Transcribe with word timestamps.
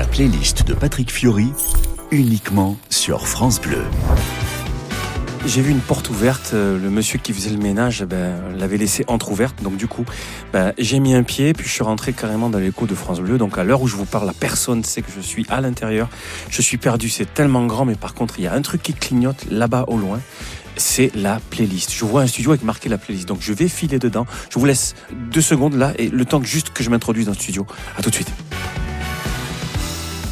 La 0.00 0.06
playlist 0.06 0.66
de 0.66 0.72
Patrick 0.72 1.12
Fiori, 1.12 1.52
uniquement 2.10 2.78
sur 2.88 3.28
France 3.28 3.60
Bleu. 3.60 3.84
J'ai 5.44 5.60
vu 5.60 5.72
une 5.72 5.80
porte 5.80 6.08
ouverte, 6.08 6.52
euh, 6.54 6.78
le 6.78 6.88
monsieur 6.88 7.18
qui 7.18 7.34
faisait 7.34 7.50
le 7.50 7.58
ménage 7.58 8.02
ben, 8.04 8.40
l'avait 8.56 8.78
laissée 8.78 9.04
entrouverte, 9.08 9.62
donc 9.62 9.76
du 9.76 9.88
coup 9.88 10.06
ben, 10.54 10.72
j'ai 10.78 11.00
mis 11.00 11.12
un 11.12 11.22
pied, 11.22 11.52
puis 11.52 11.66
je 11.66 11.72
suis 11.72 11.84
rentré 11.84 12.14
carrément 12.14 12.48
dans 12.48 12.58
l'écho 12.58 12.86
de 12.86 12.94
France 12.94 13.20
Bleu, 13.20 13.36
donc 13.36 13.58
à 13.58 13.62
l'heure 13.62 13.82
où 13.82 13.88
je 13.88 13.96
vous 13.96 14.06
parle, 14.06 14.26
la 14.26 14.32
personne 14.32 14.84
sait 14.84 15.02
que 15.02 15.10
je 15.14 15.20
suis 15.20 15.44
à 15.50 15.60
l'intérieur, 15.60 16.08
je 16.48 16.62
suis 16.62 16.78
perdu, 16.78 17.10
c'est 17.10 17.34
tellement 17.34 17.66
grand, 17.66 17.84
mais 17.84 17.94
par 17.94 18.14
contre 18.14 18.38
il 18.38 18.44
y 18.44 18.46
a 18.46 18.54
un 18.54 18.62
truc 18.62 18.82
qui 18.82 18.94
clignote 18.94 19.44
là-bas 19.50 19.84
au 19.88 19.98
loin, 19.98 20.18
c'est 20.76 21.14
la 21.14 21.40
playlist. 21.50 21.92
Je 21.92 22.06
vois 22.06 22.22
un 22.22 22.26
studio 22.26 22.52
avec 22.52 22.62
marqué 22.62 22.88
la 22.88 22.96
playlist, 22.96 23.28
donc 23.28 23.40
je 23.42 23.52
vais 23.52 23.68
filer 23.68 23.98
dedans, 23.98 24.24
je 24.48 24.58
vous 24.58 24.64
laisse 24.64 24.94
deux 25.30 25.42
secondes 25.42 25.74
là, 25.74 25.92
et 25.98 26.08
le 26.08 26.24
temps 26.24 26.42
juste 26.42 26.70
que 26.70 26.82
je 26.82 26.88
m'introduise 26.88 27.26
dans 27.26 27.32
le 27.32 27.38
studio, 27.38 27.66
à 27.98 28.02
tout 28.02 28.08
de 28.08 28.14
suite. 28.14 28.32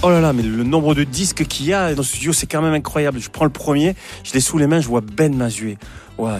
Oh 0.00 0.10
là 0.10 0.20
là, 0.20 0.32
mais 0.32 0.44
le 0.44 0.62
nombre 0.62 0.94
de 0.94 1.02
disques 1.02 1.44
qu'il 1.44 1.66
y 1.66 1.72
a 1.72 1.92
dans 1.92 2.04
ce 2.04 2.10
studio, 2.10 2.32
c'est 2.32 2.46
quand 2.46 2.62
même 2.62 2.72
incroyable. 2.72 3.18
Je 3.18 3.30
prends 3.30 3.44
le 3.44 3.50
premier, 3.50 3.96
je 4.22 4.32
l'ai 4.32 4.38
sous 4.38 4.56
les 4.56 4.68
mains, 4.68 4.80
je 4.80 4.86
vois 4.86 5.00
Ben 5.00 5.34
Mazué. 5.34 5.76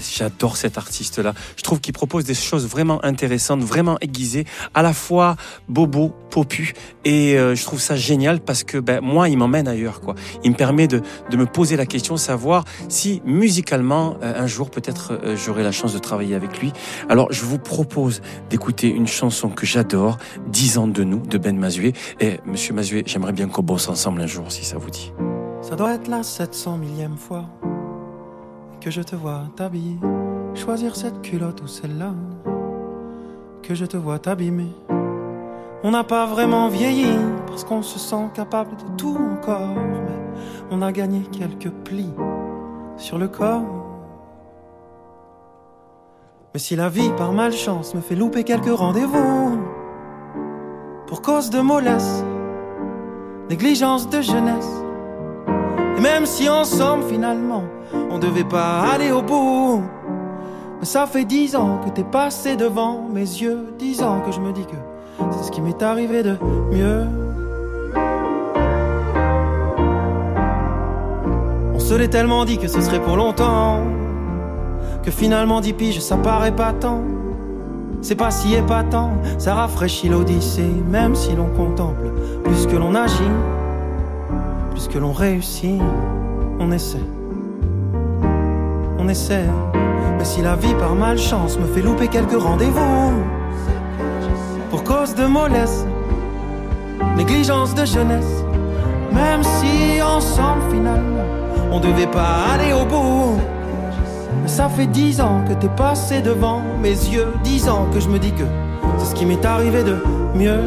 J'adore 0.01 0.57
cet 0.57 0.79
artiste-là. 0.79 1.35
Je 1.57 1.63
trouve 1.63 1.81
qu'il 1.81 1.93
propose 1.93 2.25
des 2.25 2.35
choses 2.35 2.67
vraiment 2.67 3.05
intéressantes, 3.05 3.61
vraiment 3.61 3.97
aiguisées, 4.01 4.45
à 4.75 4.83
la 4.83 4.93
fois 4.93 5.37
bobo, 5.69 6.13
popu, 6.31 6.75
et 7.05 7.39
euh, 7.39 7.55
je 7.55 7.65
trouve 7.65 7.81
ça 7.81 7.97
génial 7.97 8.41
parce 8.41 8.65
que 8.65 8.79
ben, 8.79 9.01
moi, 9.01 9.29
il 9.29 9.39
m'emmène 9.39 9.69
ailleurs. 9.69 10.01
quoi. 10.01 10.15
Il 10.45 10.51
me 10.51 10.57
permet 10.57 10.89
de, 10.89 11.03
de 11.31 11.37
me 11.37 11.47
poser 11.47 11.77
la 11.77 11.87
question, 11.87 12.17
savoir 12.17 12.65
si 12.89 13.23
musicalement, 13.25 14.17
euh, 14.23 14.43
un 14.43 14.47
jour, 14.47 14.71
peut-être, 14.71 15.19
euh, 15.23 15.37
j'aurai 15.37 15.63
la 15.63 15.73
chance 15.73 15.93
de 15.93 15.99
travailler 15.99 16.35
avec 16.35 16.61
lui. 16.61 16.73
Alors, 17.09 17.33
je 17.33 17.45
vous 17.45 17.59
propose 17.59 18.21
d'écouter 18.51 18.89
une 18.89 19.07
chanson 19.07 19.49
que 19.49 19.67
j'adore, 19.67 20.19
10 20.49 20.79
ans 20.79 20.89
de 20.89 21.05
nous, 21.05 21.21
de 21.21 21.39
Ben 21.39 21.57
Mazué. 21.57 21.93
Et 22.21 22.41
Monsieur 22.45 22.75
Mazué, 22.75 23.05
j'aimerais 23.07 23.33
bien 23.33 23.49
qu'on 23.49 23.63
bosse 23.63 23.89
ensemble 23.89 24.21
un 24.21 24.27
jour, 24.27 24.51
si 24.51 24.65
ça 24.65 24.79
vous 24.79 24.91
dit. 24.91 25.13
Ça 25.63 25.77
doit 25.77 25.95
être 25.95 26.09
la 26.09 26.23
700 26.23 26.79
millième 26.79 27.17
fois 27.17 27.47
que 28.89 28.95
je 28.95 29.03
te 29.03 29.15
vois 29.15 29.43
t'habiller, 29.55 29.99
choisir 30.55 30.97
cette 30.97 31.21
culotte 31.21 31.61
ou 31.61 31.67
celle-là, 31.67 32.15
que 33.63 33.75
je 33.75 33.85
te 33.85 33.99
vois 33.99 34.19
t'abîmer. 34.19 34.73
On 35.83 35.91
n'a 35.91 36.05
pas 36.05 36.25
vraiment 36.25 36.69
vieilli 36.69 37.13
parce 37.47 37.65
qu'on 37.65 37.83
se 37.83 37.99
sent 37.99 38.31
capable 38.33 38.71
de 38.79 38.97
tout 38.97 39.15
encore, 39.15 39.75
mais 39.75 40.41
on 40.71 40.81
a 40.81 40.91
gagné 40.91 41.21
quelques 41.31 41.71
plis 41.85 42.15
sur 42.97 43.19
le 43.19 43.29
corps. 43.29 43.63
Mais 46.55 46.61
si 46.61 46.75
la 46.75 46.89
vie 46.89 47.11
par 47.19 47.33
malchance 47.33 47.95
me 47.95 48.01
fait 48.01 48.17
louper 48.17 48.43
quelques 48.43 48.75
rendez-vous, 48.75 49.59
pour 51.07 51.21
cause 51.21 51.51
de 51.51 51.61
mollesse, 51.61 52.25
négligence 53.51 54.09
de 54.09 54.23
jeunesse, 54.23 54.83
et 55.99 56.01
même 56.01 56.25
si 56.25 56.49
ensemble 56.49 57.05
finalement 57.05 57.65
on 58.11 58.19
devait 58.19 58.45
pas 58.45 58.81
aller 58.93 59.11
au 59.11 59.23
bout. 59.23 59.83
Mais 60.79 60.87
ça 60.87 61.07
fait 61.07 61.25
dix 61.25 61.57
ans 61.57 61.81
que 61.85 61.91
t'es 61.91 62.05
passé 62.05 62.57
devant 62.57 63.03
mes 63.13 63.21
yeux, 63.21 63.67
dix 63.79 64.03
ans 64.03 64.21
que 64.25 64.33
je 64.33 64.41
me 64.41 64.53
dis 64.53 64.65
que 64.65 64.77
c'est 65.33 65.45
ce 65.45 65.51
qui 65.51 65.61
m'est 65.61 65.83
arrivé 65.83 66.23
de 66.23 66.37
mieux. 66.71 67.05
On 71.75 71.79
se 71.81 71.95
l'est 71.95 72.09
tellement 72.09 72.45
dit 72.45 72.59
que 72.59 72.69
ce 72.69 72.81
serait 72.81 73.01
pour 73.01 73.17
longtemps, 73.17 73.81
que 75.03 75.11
finalement 75.11 75.61
dix 75.61 76.01
ça 76.01 76.17
paraît 76.17 76.55
pas 76.55 76.73
tant. 76.73 77.01
C'est 78.01 78.15
pas 78.15 78.31
si 78.31 78.55
épatant, 78.55 79.11
ça 79.39 79.55
rafraîchit 79.55 80.09
l'odyssée, 80.09 80.71
même 80.89 81.17
si 81.17 81.35
l'on 81.35 81.49
contemple 81.49 82.13
plus 82.45 82.67
que 82.67 82.77
l'on 82.77 82.95
agit, 82.95 83.33
plus 84.71 84.87
que 84.87 84.99
l'on 84.99 85.13
réussit, 85.13 85.81
on 86.61 86.71
essaie 86.71 87.18
Mais 89.09 89.15
si 89.15 90.43
la 90.43 90.55
vie 90.55 90.75
par 90.75 90.95
malchance 90.95 91.59
me 91.59 91.67
fait 91.67 91.81
louper 91.81 92.09
quelques 92.09 92.39
rendez-vous, 92.39 93.25
pour 94.69 94.85
cause 94.85 95.15
de 95.15 95.25
mollesse, 95.25 95.87
négligence 97.17 97.75
de 97.75 97.87
jeunesse, 97.87 98.45
même 99.11 99.43
si 99.43 100.03
ensemble 100.03 100.61
finalement 100.71 101.25
on 101.73 101.81
devait 101.81 102.07
pas 102.07 102.53
aller 102.53 102.75
au 102.75 102.85
bout. 102.85 103.41
Mais 104.43 104.49
ça 104.49 104.69
fait 104.69 104.87
dix 104.87 105.23
ans 105.23 105.43
que 105.49 105.55
t'es 105.55 105.71
passé 105.71 106.21
devant 106.21 106.61
mes 106.83 106.91
yeux, 106.91 107.33
dix 107.43 107.67
ans 107.67 107.87
que 107.95 108.01
je 108.01 108.11
me 108.11 108.19
dis 108.19 108.33
que 108.33 108.45
c'est 108.99 109.07
ce 109.07 109.15
qui 109.15 109.25
m'est 109.25 109.43
arrivé 109.43 109.85
de 109.85 109.97
mieux. 110.35 110.61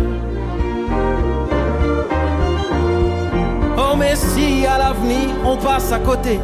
Oh 3.78 3.96
mais 3.96 4.16
si 4.16 4.66
à 4.66 4.80
l'avenir 4.80 5.30
on 5.46 5.58
passe 5.58 5.92
à 5.92 6.00
côté 6.00 6.40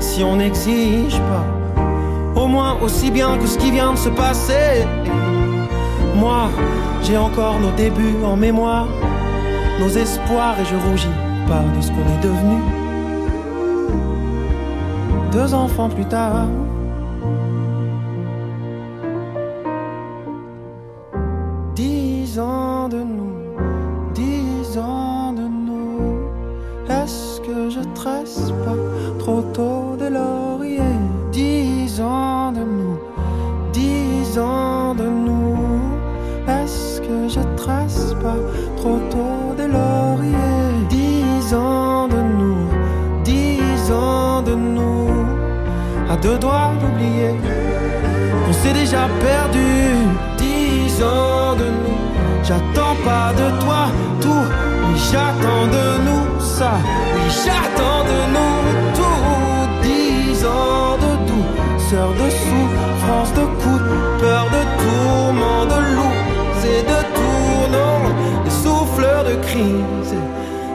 si 0.00 0.24
on 0.24 0.36
n'exige 0.36 1.18
pas, 1.18 2.40
au 2.40 2.46
moins 2.46 2.76
aussi 2.82 3.10
bien 3.10 3.36
que 3.38 3.46
ce 3.46 3.58
qui 3.58 3.70
vient 3.70 3.92
de 3.92 3.98
se 3.98 4.08
passer. 4.08 4.86
Moi, 6.16 6.48
j'ai 7.02 7.16
encore 7.16 7.58
nos 7.60 7.70
débuts 7.72 8.24
en 8.24 8.36
mémoire, 8.36 8.88
nos 9.80 9.88
espoirs 9.88 10.56
et 10.60 10.64
je 10.64 10.76
rougis 10.88 11.08
pas 11.46 11.62
de 11.76 11.80
ce 11.80 11.88
qu'on 11.88 12.06
est 12.14 12.22
devenu. 12.22 12.58
Deux 15.32 15.54
enfants 15.54 15.88
plus 15.88 16.04
tard. 16.06 16.46
J'attends 52.50 52.96
pas 53.04 53.32
de 53.40 53.46
toi 53.62 53.82
tout, 54.20 54.46
oui 54.84 54.96
j'attends 55.10 55.66
de 55.76 55.86
nous 56.06 56.40
ça, 56.40 56.72
oui 57.14 57.26
j'attends 57.44 58.02
de 58.10 58.18
nous 58.34 58.50
de 61.90 62.30
souffrance, 62.30 63.32
de 63.34 63.44
coups 63.60 63.82
de 63.82 64.20
peur, 64.20 64.44
de 64.56 64.62
tourments, 64.80 65.64
de 65.66 65.78
loups 65.96 66.20
et 66.64 66.82
de 66.82 67.00
tournants, 67.16 68.44
des 68.44 68.50
souffleurs 68.50 69.24
de 69.24 69.34
crise, 69.46 70.14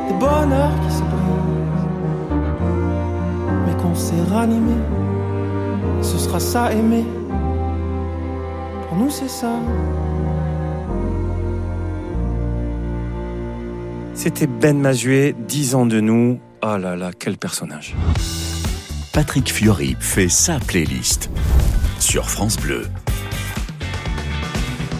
des 0.08 0.14
bonheurs 0.20 0.76
qui 0.84 0.92
se 0.94 1.02
brisent. 1.02 1.88
Mais 3.66 3.82
qu'on 3.82 3.96
s'est 3.96 4.24
ranimé, 4.34 4.76
ce 6.02 6.18
sera 6.18 6.40
ça 6.40 6.74
aimer. 6.74 7.06
Pour 8.90 8.98
nous, 8.98 9.10
c'est 9.10 9.30
ça. 9.30 9.54
C'était 14.26 14.48
Ben 14.48 14.80
Mazué, 14.80 15.36
10 15.48 15.76
ans 15.76 15.86
de 15.86 16.00
nous. 16.00 16.40
Oh 16.64 16.78
là 16.78 16.96
là, 16.96 17.12
quel 17.14 17.38
personnage. 17.38 17.96
Patrick 19.14 19.52
Fiori 19.52 19.96
fait 20.00 20.30
sa 20.30 20.58
playlist 20.58 21.30
sur 22.00 22.28
France 22.28 22.58
Bleu. 22.58 22.88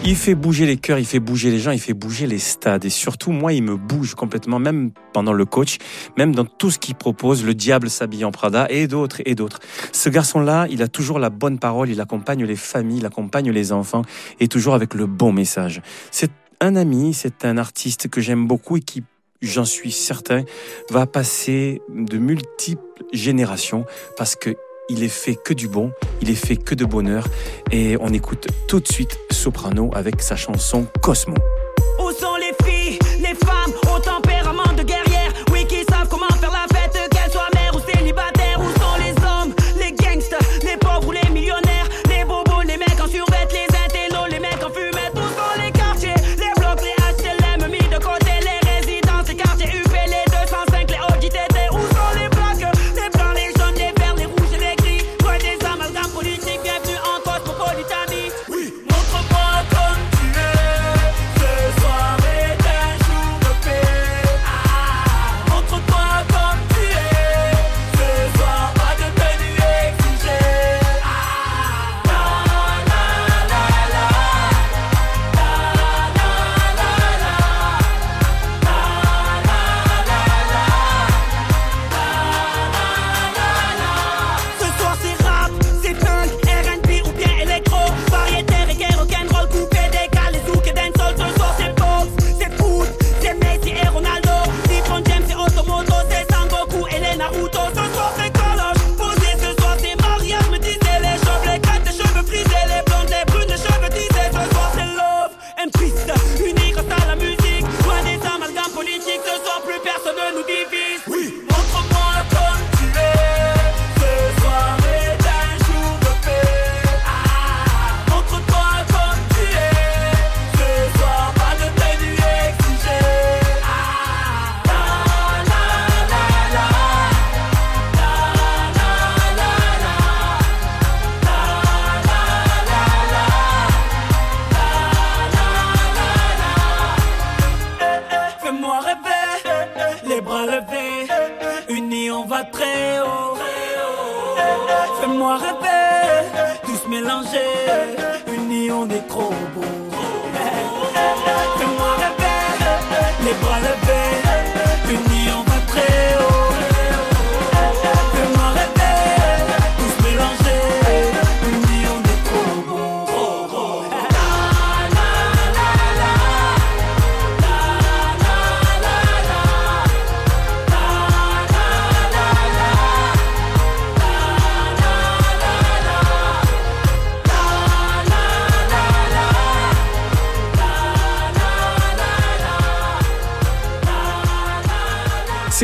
Il 0.04 0.14
fait 0.14 0.36
bouger 0.36 0.64
les 0.64 0.76
cœurs, 0.76 1.00
il 1.00 1.04
fait 1.04 1.18
bouger 1.18 1.50
les 1.50 1.58
gens, 1.58 1.72
il 1.72 1.80
fait 1.80 1.92
bouger 1.92 2.28
les 2.28 2.38
stades. 2.38 2.84
Et 2.84 2.88
surtout, 2.88 3.32
moi, 3.32 3.52
il 3.52 3.64
me 3.64 3.74
bouge 3.74 4.14
complètement, 4.14 4.60
même 4.60 4.92
pendant 5.12 5.32
le 5.32 5.44
coach, 5.44 5.78
même 6.16 6.32
dans 6.32 6.44
tout 6.44 6.70
ce 6.70 6.78
qu'il 6.78 6.94
propose, 6.94 7.44
le 7.44 7.54
diable 7.54 7.90
s'habille 7.90 8.24
en 8.24 8.30
Prada 8.30 8.68
et 8.70 8.86
d'autres 8.86 9.22
et 9.26 9.34
d'autres. 9.34 9.58
Ce 9.90 10.08
garçon-là, 10.08 10.68
il 10.70 10.82
a 10.82 10.86
toujours 10.86 11.18
la 11.18 11.30
bonne 11.30 11.58
parole, 11.58 11.90
il 11.90 12.00
accompagne 12.00 12.44
les 12.44 12.54
familles, 12.54 12.98
il 12.98 13.06
accompagne 13.06 13.50
les 13.50 13.72
enfants 13.72 14.02
et 14.38 14.46
toujours 14.46 14.76
avec 14.76 14.94
le 14.94 15.06
bon 15.06 15.32
message. 15.32 15.82
C'est 16.12 16.30
un 16.60 16.76
ami, 16.76 17.12
c'est 17.12 17.44
un 17.44 17.58
artiste 17.58 18.08
que 18.08 18.20
j'aime 18.20 18.46
beaucoup 18.46 18.76
et 18.76 18.80
qui 18.80 19.02
j'en 19.40 19.64
suis 19.64 19.92
certain, 19.92 20.44
va 20.90 21.06
passer 21.06 21.82
de 21.88 22.18
multiples 22.18 22.82
générations 23.12 23.84
parce 24.16 24.36
que 24.36 24.56
il 24.88 25.02
est 25.02 25.08
fait 25.08 25.34
que 25.34 25.52
du 25.52 25.66
bon, 25.66 25.90
il 26.22 26.30
est 26.30 26.34
fait 26.34 26.56
que 26.56 26.74
de 26.74 26.84
bonheur 26.84 27.26
et 27.72 27.96
on 28.00 28.12
écoute 28.12 28.46
tout 28.68 28.78
de 28.78 28.86
suite 28.86 29.18
Soprano 29.32 29.90
avec 29.94 30.22
sa 30.22 30.36
chanson 30.36 30.86
Cosmo. 31.02 31.34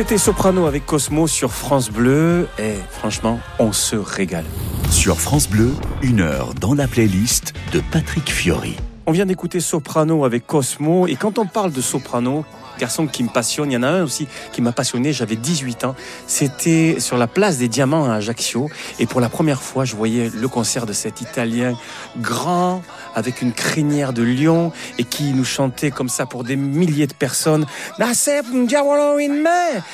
C'était 0.03 0.17
Soprano 0.17 0.65
avec 0.65 0.85
Cosmo 0.85 1.27
sur 1.27 1.53
France 1.53 1.89
Bleu. 1.89 2.49
Et 2.59 2.73
franchement, 2.89 3.39
on 3.57 3.71
se 3.71 3.95
régale. 3.95 4.43
Sur 4.89 5.17
France 5.17 5.47
Bleu, 5.47 5.71
une 6.01 6.19
heure 6.19 6.53
dans 6.55 6.73
la 6.73 6.89
playlist 6.89 7.53
de 7.71 7.81
Patrick 7.89 8.29
Fiori. 8.29 8.75
On 9.05 9.13
vient 9.13 9.25
d'écouter 9.25 9.61
Soprano 9.61 10.25
avec 10.25 10.45
Cosmo. 10.45 11.07
Et 11.07 11.15
quand 11.15 11.39
on 11.39 11.45
parle 11.45 11.71
de 11.71 11.79
Soprano, 11.79 12.43
qui 13.11 13.23
me 13.23 13.29
passionnent. 13.29 13.71
Il 13.71 13.75
y 13.75 13.77
en 13.77 13.83
a 13.83 13.89
un 13.89 14.03
aussi 14.03 14.27
qui 14.51 14.61
m'a 14.61 14.71
passionné. 14.71 15.13
J'avais 15.13 15.35
18 15.35 15.85
ans. 15.85 15.95
C'était 16.27 16.97
sur 16.99 17.17
la 17.17 17.27
place 17.27 17.57
des 17.57 17.67
Diamants 17.67 18.05
à 18.09 18.15
Ajaccio. 18.15 18.69
Et 18.99 19.05
pour 19.05 19.21
la 19.21 19.29
première 19.29 19.61
fois, 19.61 19.85
je 19.85 19.95
voyais 19.95 20.31
le 20.33 20.47
concert 20.47 20.85
de 20.85 20.93
cet 20.93 21.21
Italien 21.21 21.75
grand, 22.17 22.81
avec 23.15 23.41
une 23.41 23.53
crinière 23.53 24.13
de 24.13 24.23
lion, 24.23 24.71
et 24.97 25.03
qui 25.03 25.33
nous 25.33 25.45
chantait 25.45 25.91
comme 25.91 26.09
ça 26.09 26.25
pour 26.25 26.43
des 26.43 26.55
milliers 26.55 27.07
de 27.07 27.13
personnes. 27.13 27.65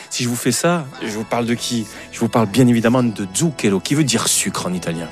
Si 0.10 0.24
je 0.24 0.30
vous 0.30 0.36
fais 0.36 0.52
ça, 0.52 0.86
je 1.02 1.12
vous 1.12 1.24
parle 1.24 1.46
de 1.46 1.54
qui? 1.54 1.88
Je 2.12 2.20
vous 2.20 2.30
parle 2.30 2.48
bien 2.48 2.68
évidemment 2.68 3.04
de 3.04 3.28
Zucchero, 3.36 3.80
qui 3.80 3.96
veut 3.96 4.04
dire 4.04 4.28
sucre 4.28 4.68
en 4.68 4.74
italien. 4.74 5.08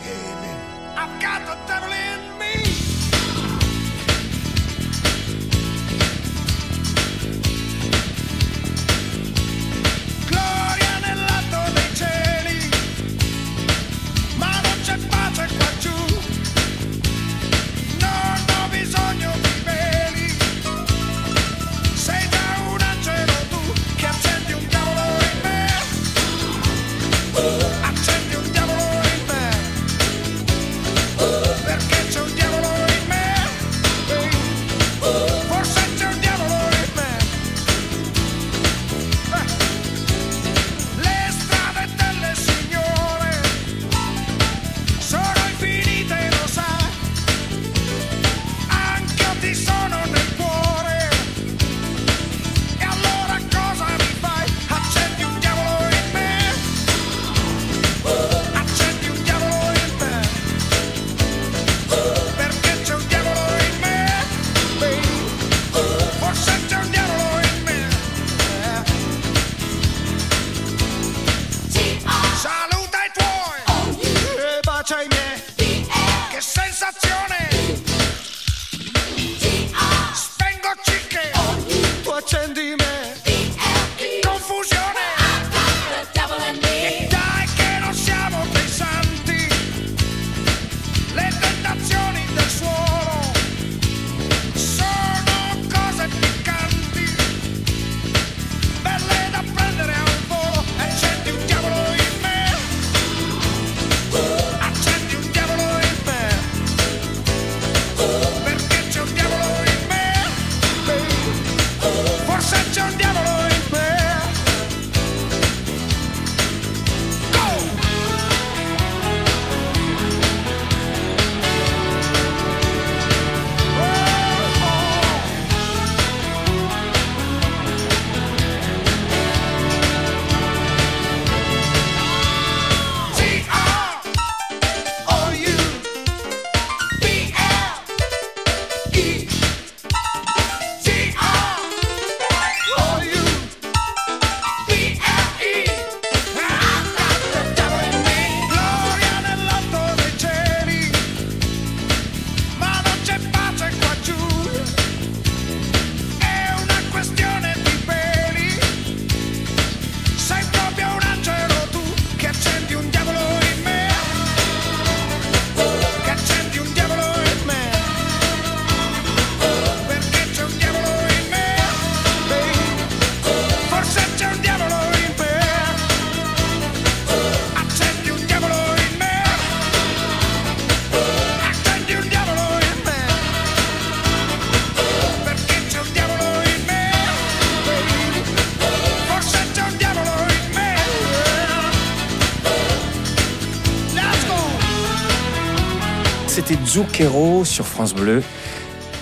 Vaquero 196.98 197.46
sur 197.46 197.68
France 197.68 197.94
Bleu. 197.94 198.24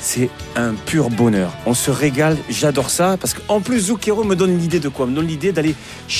C'est 0.02 0.30
un 0.58 0.74
pur 0.74 1.10
bonheur. 1.10 1.54
On 1.66 1.74
se 1.74 1.90
régale, 1.92 2.38
j'adore 2.50 2.90
ça, 2.90 3.16
parce 3.18 3.34
qu'en 3.34 3.62
plus, 3.62 3.88
Zucchero 3.88 4.26
me 4.26 4.36
donne 4.36 4.58
l'idée 4.58 4.82
de 4.82 4.90
quoi? 4.90 5.06
Me 5.06 5.16
donne 5.16 5.28
l'idée 5.28 5.54
d'aller 5.54 5.76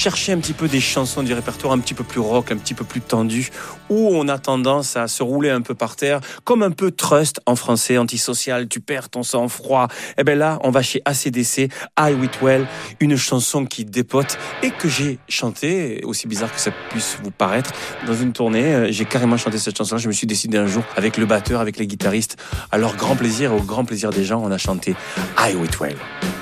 chercher 0.06 0.34
un 0.34 0.38
petit 0.38 0.54
peu 0.54 0.68
des 0.68 0.82
chansons 0.82 1.24
du 1.24 1.34
répertoire 1.34 1.74
un 1.74 1.80
petit 1.80 1.96
peu 1.96 2.04
plus 2.04 2.20
rock, 2.20 2.52
un 2.52 2.58
petit 2.58 2.76
peu 2.76 2.86
plus 2.86 3.02
tendu, 3.02 3.50
où 3.90 4.12
on 4.14 4.28
a 4.28 4.38
tendance 4.38 4.96
à 4.98 5.08
se 5.08 5.24
rouler 5.24 5.50
un 5.50 5.62
peu 5.62 5.74
par 5.74 5.96
terre, 5.96 6.20
comme 6.44 6.62
un 6.62 6.70
peu 6.70 6.92
trust 6.92 7.42
en 7.48 7.56
français, 7.56 7.98
antisocial, 7.98 8.68
tu 8.68 8.82
perds 8.82 9.10
ton 9.10 9.24
sang-froid. 9.24 9.88
Et 10.20 10.24
bien 10.24 10.36
là, 10.36 10.60
on 10.62 10.70
va 10.70 10.84
chez 10.84 11.02
ACDC, 11.06 11.72
I 11.98 12.14
With 12.14 12.40
Well, 12.44 12.68
une 13.00 13.18
chanson 13.18 13.66
qui 13.66 13.84
dépote 13.84 14.38
et 14.62 14.70
que 14.70 14.88
j'ai 14.88 15.18
chanté, 15.28 16.02
aussi 16.04 16.28
bizarre 16.28 16.54
que 16.54 16.62
ça 16.62 16.70
puisse 16.92 17.18
vous 17.24 17.32
paraître, 17.32 17.72
dans 18.06 18.14
une 18.14 18.32
tournée. 18.32 18.76
Euh, 18.76 18.92
J'ai 18.92 19.06
carrément 19.06 19.38
chanté 19.38 19.58
cette 19.58 19.76
chanson. 19.76 19.98
Je 19.98 20.08
me 20.08 20.14
suis 20.14 20.28
décidé 20.28 20.60
un 20.60 20.68
jour 20.68 20.84
avec 20.96 21.18
le 21.18 21.26
batteur, 21.26 21.62
avec 21.62 21.78
les 21.80 21.88
guitaristes, 21.88 22.38
à 22.72 22.78
leur 22.78 22.96
grand 22.96 23.16
plaisir 23.16 23.54
et 23.54 23.56
au 23.56 23.64
grand 23.64 23.86
plaisir 23.86 24.12
des 24.12 24.24
gens, 24.24 24.40
on 24.46 24.52
a 24.52 24.60
chanté 24.60 24.94
I 25.40 25.56
With 25.56 25.80
Well. 25.80 25.98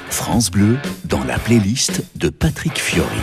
France 0.09 0.51
Bleu 0.51 0.77
dans 1.05 1.23
la 1.23 1.39
playlist 1.39 2.03
de 2.17 2.27
Patrick 2.27 2.77
Fiori. 2.77 3.21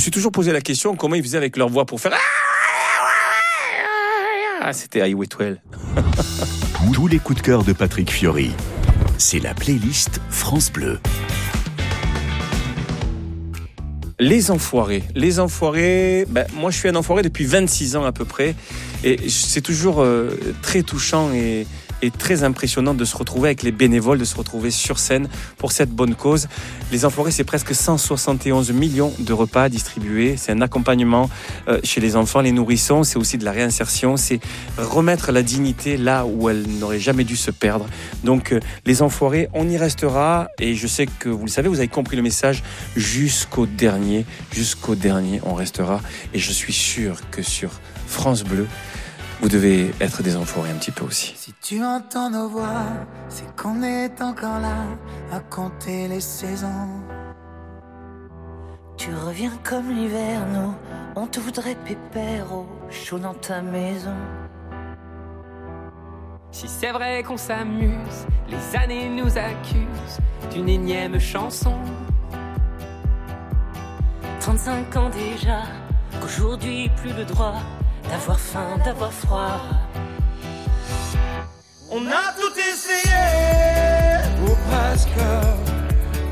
Suis 0.00 0.10
toujours 0.10 0.32
posé 0.32 0.52
la 0.52 0.60
question 0.60 0.96
comment 0.96 1.14
ils 1.14 1.22
faisaient 1.22 1.36
avec 1.36 1.56
leur 1.56 1.68
voix 1.68 1.84
pour 1.84 2.00
faire 2.00 2.12
Ah, 4.62 4.72
c'était 4.72 5.08
I 5.08 5.14
With 5.14 5.36
Well. 5.38 5.60
Tous 6.94 7.06
les 7.06 7.18
coups 7.18 7.40
de 7.40 7.44
cœur 7.44 7.64
de 7.64 7.72
Patrick 7.72 8.10
Fiori. 8.10 8.50
C'est 9.18 9.40
la 9.40 9.54
playlist 9.54 10.20
France 10.30 10.72
Bleu. 10.72 10.98
Les 14.18 14.50
enfoirés. 14.50 15.02
Les 15.14 15.40
enfoirés, 15.40 16.26
ben, 16.28 16.46
moi 16.54 16.70
je 16.70 16.76
suis 16.78 16.88
un 16.88 16.94
enfoiré 16.94 17.22
depuis 17.22 17.46
26 17.46 17.96
ans 17.96 18.04
à 18.04 18.12
peu 18.12 18.24
près. 18.24 18.54
Et 19.02 19.28
c'est 19.30 19.62
toujours 19.62 20.02
euh, 20.02 20.30
très 20.60 20.82
touchant 20.82 21.32
et, 21.32 21.66
et 22.02 22.10
très 22.10 22.42
impressionnant 22.42 22.94
de 22.94 23.04
se 23.04 23.16
retrouver 23.16 23.48
avec 23.48 23.62
les 23.62 23.72
bénévoles, 23.72 24.18
de 24.18 24.24
se 24.24 24.36
retrouver 24.36 24.70
sur 24.70 24.98
scène 24.98 25.28
pour 25.58 25.72
cette 25.72 25.90
bonne 25.90 26.14
cause. 26.14 26.48
Les 26.92 27.04
enfoirés, 27.04 27.30
c'est 27.30 27.44
presque 27.44 27.74
171 27.74 28.72
millions 28.72 29.12
de 29.18 29.32
repas 29.32 29.68
distribués. 29.68 30.36
C'est 30.36 30.52
un 30.52 30.60
accompagnement 30.60 31.30
euh, 31.68 31.80
chez 31.84 32.00
les 32.00 32.16
enfants, 32.16 32.40
les 32.40 32.52
nourrissons. 32.52 33.02
C'est 33.02 33.18
aussi 33.18 33.38
de 33.38 33.44
la 33.44 33.52
réinsertion. 33.52 34.16
C'est 34.16 34.40
remettre 34.78 35.32
la 35.32 35.42
dignité 35.42 35.96
là 35.96 36.26
où 36.26 36.48
elle 36.48 36.66
n'aurait 36.78 37.00
jamais 37.00 37.24
dû 37.24 37.36
se 37.36 37.50
perdre. 37.50 37.86
Donc 38.24 38.52
euh, 38.52 38.60
les 38.86 39.02
enfoirés, 39.02 39.48
on 39.54 39.68
y 39.68 39.76
restera. 39.76 40.48
Et 40.58 40.74
je 40.74 40.86
sais 40.86 41.06
que 41.06 41.28
vous 41.28 41.44
le 41.44 41.50
savez, 41.50 41.68
vous 41.68 41.78
avez 41.78 41.88
compris 41.88 42.16
le 42.16 42.22
message 42.22 42.62
jusqu'au 42.96 43.66
dernier. 43.66 44.26
Jusqu'au 44.52 44.94
dernier, 44.94 45.40
on 45.44 45.54
restera. 45.54 46.00
Et 46.34 46.38
je 46.38 46.52
suis 46.52 46.72
sûr 46.72 47.16
que 47.30 47.42
sur 47.42 47.70
France 48.06 48.42
Bleu, 48.42 48.66
vous 49.40 49.48
devez 49.48 49.92
être 50.00 50.22
des 50.22 50.36
enfoirés 50.36 50.70
un 50.70 50.74
petit 50.74 50.90
peu 50.90 51.04
aussi. 51.04 51.32
Si 51.34 51.54
tu 51.62 51.82
entends 51.82 52.30
nos 52.30 52.48
voix, 52.48 52.84
c'est 53.28 53.56
qu'on 53.56 53.82
est 53.82 54.20
encore 54.20 54.60
là 54.60 54.84
à 55.32 55.40
compter 55.40 56.08
les 56.08 56.20
saisons. 56.20 56.88
Tu 58.98 59.08
reviens 59.14 59.52
comme 59.64 59.90
l'hiver, 59.90 60.46
nous, 60.52 60.74
on 61.16 61.26
te 61.26 61.40
voudrait 61.40 61.74
pépère 61.74 62.52
au 62.52 62.66
chaud 62.90 63.18
dans 63.18 63.34
ta 63.34 63.62
maison. 63.62 64.14
Si 66.52 66.68
c'est 66.68 66.92
vrai 66.92 67.22
qu'on 67.22 67.38
s'amuse, 67.38 68.26
les 68.48 68.76
années 68.76 69.08
nous 69.08 69.38
accusent 69.38 70.20
d'une 70.52 70.68
énième 70.68 71.18
chanson. 71.18 71.78
35 74.40 74.96
ans 74.96 75.10
déjà, 75.10 75.62
qu'aujourd'hui 76.20 76.90
plus 76.96 77.12
le 77.14 77.24
droit 77.24 77.54
d'avoir 78.10 78.40
faim, 78.40 78.76
d'avoir 78.84 79.12
froid. 79.12 79.60
On 81.90 82.06
a 82.06 82.32
tout 82.38 82.54
essayé, 82.70 83.26
ou 84.44 84.50
presque, 84.68 85.22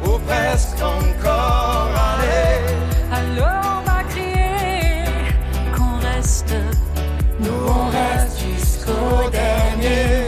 ou 0.05 0.19
presque 0.27 0.83
encore. 0.83 1.91
Allez, 2.11 2.59
Alors 3.13 3.79
on 3.79 3.91
va 3.91 4.03
crier 4.13 5.05
qu'on 5.77 5.97
reste, 6.11 6.55
nous 7.41 7.63
on 7.69 7.87
reste 7.91 8.39
jusqu'au 8.41 9.31
dernier. 9.31 10.28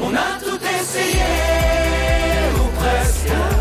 On 0.00 0.14
a 0.14 0.38
tout 0.40 0.60
essayé, 0.80 1.24
ou 2.54 2.66
presque, 2.78 3.57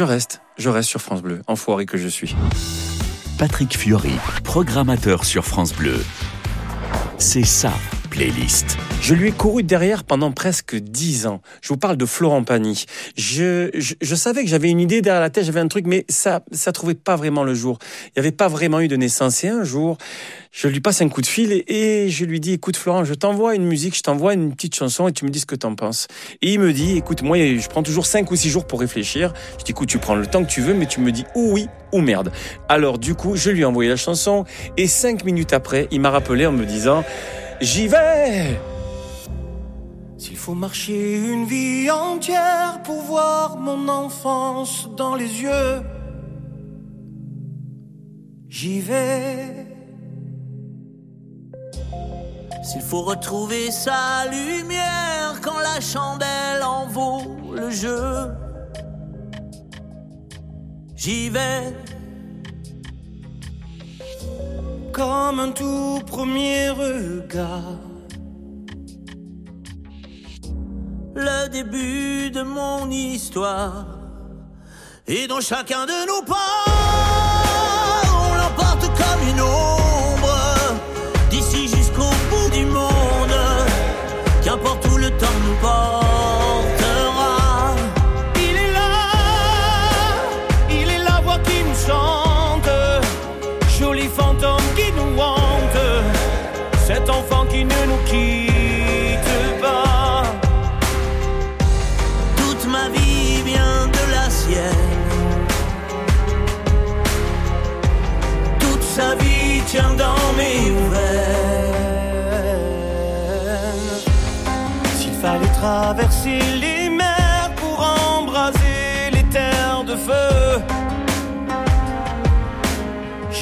Je 0.00 0.04
reste, 0.06 0.40
je 0.56 0.70
reste 0.70 0.88
sur 0.88 1.02
France 1.02 1.20
Bleu, 1.20 1.42
enfoiré 1.46 1.84
que 1.84 1.98
je 1.98 2.08
suis. 2.08 2.34
Patrick 3.36 3.76
Fiori, 3.76 4.14
programmateur 4.44 5.26
sur 5.26 5.44
France 5.44 5.74
Bleu. 5.74 6.02
C'est 7.18 7.44
sa 7.44 7.70
playlist. 8.10 8.76
Je 9.00 9.14
lui 9.14 9.28
ai 9.28 9.32
couru 9.32 9.62
derrière 9.62 10.04
pendant 10.04 10.32
presque 10.32 10.74
dix 10.74 11.26
ans. 11.26 11.40
Je 11.62 11.68
vous 11.68 11.76
parle 11.76 11.96
de 11.96 12.04
Florent 12.04 12.42
Pagny. 12.42 12.84
Je, 13.16 13.70
je, 13.74 14.14
savais 14.14 14.42
que 14.42 14.50
j'avais 14.50 14.68
une 14.68 14.80
idée 14.80 15.00
derrière 15.00 15.20
la 15.20 15.30
tête, 15.30 15.44
j'avais 15.44 15.60
un 15.60 15.68
truc, 15.68 15.86
mais 15.86 16.04
ça 16.08 16.42
ça 16.52 16.72
trouvait 16.72 16.94
pas 16.94 17.16
vraiment 17.16 17.44
le 17.44 17.54
jour. 17.54 17.78
Il 18.08 18.12
n'y 18.16 18.20
avait 18.20 18.32
pas 18.32 18.48
vraiment 18.48 18.80
eu 18.80 18.88
de 18.88 18.96
naissance. 18.96 19.42
Et 19.44 19.48
un 19.48 19.64
jour, 19.64 19.96
je 20.50 20.68
lui 20.68 20.80
passe 20.80 21.00
un 21.00 21.08
coup 21.08 21.22
de 21.22 21.26
fil 21.26 21.52
et, 21.52 21.64
et 21.68 22.10
je 22.10 22.24
lui 22.24 22.40
dis, 22.40 22.52
écoute 22.52 22.76
Florent, 22.76 23.04
je 23.04 23.14
t'envoie 23.14 23.54
une 23.54 23.64
musique, 23.64 23.96
je 23.96 24.02
t'envoie 24.02 24.34
une 24.34 24.52
petite 24.52 24.74
chanson 24.74 25.08
et 25.08 25.12
tu 25.12 25.24
me 25.24 25.30
dis 25.30 25.40
ce 25.40 25.46
que 25.46 25.54
t'en 25.54 25.74
penses. 25.74 26.08
Et 26.42 26.52
il 26.52 26.60
me 26.60 26.72
dit, 26.72 26.96
écoute, 26.96 27.22
moi 27.22 27.38
je 27.38 27.68
prends 27.68 27.82
toujours 27.82 28.06
cinq 28.06 28.30
ou 28.30 28.36
six 28.36 28.50
jours 28.50 28.66
pour 28.66 28.80
réfléchir. 28.80 29.32
Je 29.58 29.64
dis, 29.64 29.70
écoute, 29.70 29.88
tu 29.88 29.98
prends 29.98 30.16
le 30.16 30.26
temps 30.26 30.44
que 30.44 30.50
tu 30.50 30.60
veux, 30.60 30.74
mais 30.74 30.86
tu 30.86 31.00
me 31.00 31.12
dis 31.12 31.24
ou 31.34 31.52
oui 31.52 31.68
ou 31.92 32.00
merde. 32.00 32.32
Alors 32.68 32.98
du 32.98 33.14
coup, 33.14 33.36
je 33.36 33.50
lui 33.50 33.60
ai 33.60 33.64
envoyé 33.64 33.88
la 33.88 33.96
chanson 33.96 34.44
et 34.76 34.88
cinq 34.88 35.24
minutes 35.24 35.52
après, 35.52 35.88
il 35.90 36.00
m'a 36.00 36.10
rappelé 36.10 36.46
en 36.46 36.52
me 36.52 36.66
disant, 36.66 37.04
j'y 37.60 37.88
vais 37.88 38.58
S'il 40.16 40.36
faut 40.36 40.54
marcher 40.54 41.18
une 41.18 41.44
vie 41.44 41.90
entière 41.90 42.80
pour 42.84 43.02
voir 43.02 43.56
mon 43.56 43.88
enfance 43.88 44.88
dans 44.96 45.14
les 45.14 45.42
yeux, 45.42 45.82
j'y 48.48 48.80
vais. 48.80 49.66
S'il 52.62 52.82
faut 52.82 53.02
retrouver 53.02 53.70
sa 53.70 54.26
lumière 54.30 55.40
quand 55.42 55.58
la 55.58 55.80
chandelle 55.80 56.62
en 56.62 56.86
vaut 56.86 57.36
le 57.54 57.70
jeu, 57.70 58.30
j'y 60.94 61.30
vais. 61.30 61.74
Comme 64.92 65.40
un 65.40 65.52
tout 65.52 66.00
premier 66.06 66.70
regard. 66.70 67.90
le 71.14 71.48
début 71.48 72.30
de 72.30 72.42
mon 72.42 72.90
histoire. 72.90 73.86
Et 75.06 75.26
dans 75.26 75.40
chacun 75.40 75.86
de 75.86 76.06
nos 76.06 76.22
pas, 76.22 76.36
on 78.06 78.34
l'emporte 78.36 78.86
comme 78.96 79.28
une 79.28 79.40
ombre. 79.40 80.38
D'ici 81.30 81.68
jusqu'au 81.68 82.10
bout 82.30 82.50
du 82.50 82.64
monde, 82.64 83.36
qu'importe 84.44 84.86
où 84.92 84.96
le 84.96 85.10
temps 85.10 85.38
nous 85.46 85.56
portera. 85.60 85.99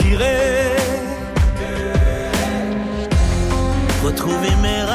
J'irai 0.08 0.76
retrouver 4.04 4.54
mes 4.62 4.87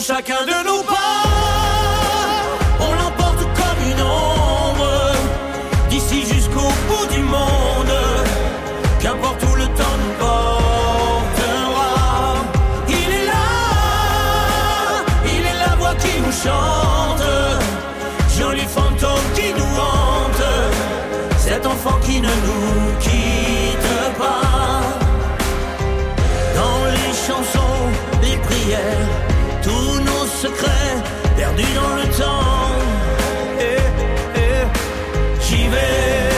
chacun 0.00 0.44
de 0.44 0.64
nos 0.64 0.82
pas, 0.82 1.43
perdus 31.36 31.74
dans 31.74 31.94
le 31.96 32.06
temps. 32.20 32.70
Eh, 33.60 33.78
eh, 34.36 34.64
J'y 35.44 35.68
vais. 35.68 36.30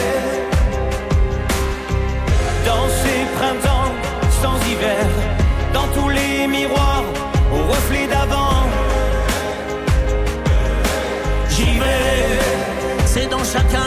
Dans 2.65 2.87
ces 3.01 3.19
printemps 3.37 3.91
sans 4.41 4.57
hiver, 4.71 5.05
dans 5.73 5.87
tous 5.95 6.09
les 6.09 6.47
miroirs, 6.47 7.05
au 7.53 7.61
reflet 7.71 8.07
d'avant. 8.07 8.63
J'y 11.49 11.79
vais, 11.79 12.39
c'est 13.05 13.27
dans 13.29 13.43
chacun 13.43 13.86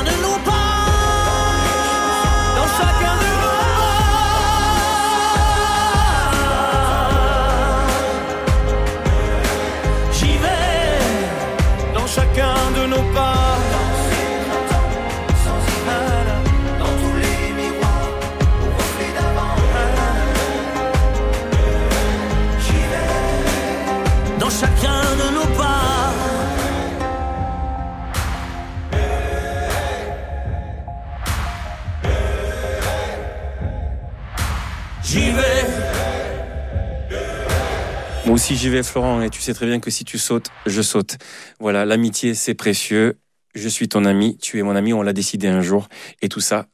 Aussi 38.50 38.58
j'y 38.58 38.68
vais 38.68 38.82
Florent 38.82 39.22
et 39.22 39.30
tu 39.30 39.40
sais 39.40 39.54
très 39.54 39.66
bien 39.66 39.78
que 39.78 39.92
si 39.92 40.04
tu 40.04 40.18
sautes, 40.18 40.48
je 40.66 40.82
saute. 40.82 41.18
Voilà, 41.60 41.84
l'amitié 41.84 42.34
c'est 42.34 42.54
précieux. 42.54 43.16
Je 43.54 43.68
suis 43.68 43.88
ton 43.88 44.04
ami, 44.04 44.38
tu 44.38 44.58
es 44.58 44.62
mon 44.64 44.74
ami, 44.74 44.92
on 44.92 45.02
l'a 45.02 45.12
décidé 45.12 45.46
un 45.46 45.62
jour 45.62 45.88
et 46.20 46.28
tout 46.28 46.40
ça, 46.40 46.66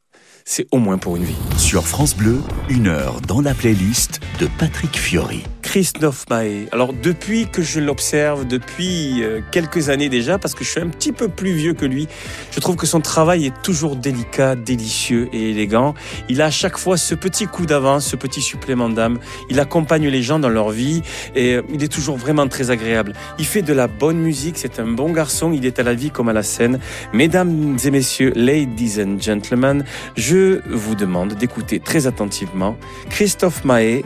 c'est 0.46 0.66
au 0.70 0.78
moins 0.78 0.96
pour 0.96 1.16
une 1.16 1.24
vie. 1.24 1.36
Sur 1.58 1.86
France 1.86 2.16
Bleu, 2.16 2.40
une 2.70 2.86
heure 2.86 3.20
dans 3.20 3.42
la 3.42 3.52
playlist 3.52 4.20
de 4.40 4.48
Patrick 4.58 4.98
Fiori. 4.98 5.44
Christophe 5.66 6.26
Maé. 6.30 6.68
Alors 6.70 6.92
depuis 6.92 7.48
que 7.48 7.60
je 7.60 7.80
l'observe, 7.80 8.46
depuis 8.46 9.24
euh, 9.24 9.40
quelques 9.50 9.88
années 9.88 10.08
déjà, 10.08 10.38
parce 10.38 10.54
que 10.54 10.62
je 10.62 10.70
suis 10.70 10.80
un 10.80 10.86
petit 10.86 11.10
peu 11.10 11.28
plus 11.28 11.50
vieux 11.50 11.74
que 11.74 11.84
lui, 11.84 12.06
je 12.52 12.60
trouve 12.60 12.76
que 12.76 12.86
son 12.86 13.00
travail 13.00 13.46
est 13.46 13.62
toujours 13.62 13.96
délicat, 13.96 14.54
délicieux 14.54 15.28
et 15.32 15.50
élégant. 15.50 15.94
Il 16.28 16.40
a 16.40 16.46
à 16.46 16.50
chaque 16.52 16.78
fois 16.78 16.96
ce 16.96 17.16
petit 17.16 17.46
coup 17.46 17.66
d'avance, 17.66 18.06
ce 18.06 18.14
petit 18.14 18.42
supplément 18.42 18.88
d'âme. 18.88 19.18
Il 19.50 19.58
accompagne 19.58 20.06
les 20.06 20.22
gens 20.22 20.38
dans 20.38 20.48
leur 20.48 20.70
vie 20.70 21.02
et 21.34 21.56
euh, 21.56 21.62
il 21.74 21.82
est 21.82 21.92
toujours 21.92 22.16
vraiment 22.16 22.46
très 22.46 22.70
agréable. 22.70 23.14
Il 23.40 23.44
fait 23.44 23.62
de 23.62 23.72
la 23.72 23.88
bonne 23.88 24.18
musique, 24.18 24.58
c'est 24.58 24.78
un 24.78 24.86
bon 24.86 25.10
garçon, 25.10 25.50
il 25.52 25.66
est 25.66 25.80
à 25.80 25.82
la 25.82 25.94
vie 25.94 26.10
comme 26.10 26.28
à 26.28 26.32
la 26.32 26.44
scène. 26.44 26.78
Mesdames 27.12 27.76
et 27.84 27.90
messieurs, 27.90 28.32
ladies 28.36 29.02
and 29.02 29.18
gentlemen, 29.20 29.84
je 30.16 30.60
vous 30.70 30.94
demande 30.94 31.34
d'écouter 31.34 31.80
très 31.80 32.06
attentivement 32.06 32.76
Christophe 33.10 33.64
Maé, 33.64 34.04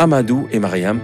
Amadou 0.00 0.48
et 0.50 0.58
Mariam, 0.58 0.98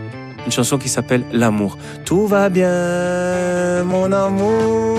une 0.46 0.50
chanson 0.50 0.78
qui 0.78 0.88
s'appelle 0.88 1.22
L'amour. 1.30 1.76
Tout 2.06 2.26
va 2.26 2.48
bien, 2.48 3.85
mon 3.85 4.11
amour. 4.11 4.96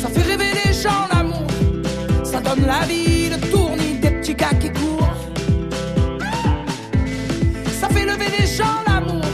Ça 0.00 0.08
fait 0.08 0.22
rêver 0.22 0.52
les 0.64 0.72
gens 0.72 1.08
l'amour, 1.12 1.48
ça 2.22 2.40
donne 2.40 2.64
la 2.64 2.86
vie, 2.86 3.30
le 3.30 3.50
tournis 3.50 3.98
des 4.00 4.10
petits 4.10 4.36
gars 4.36 4.54
qui 4.60 4.70
courent. 4.70 5.16
Ça 7.80 7.88
fait 7.88 8.06
lever 8.06 8.30
les 8.38 8.46
gens 8.46 8.78
l'amour, 8.86 9.24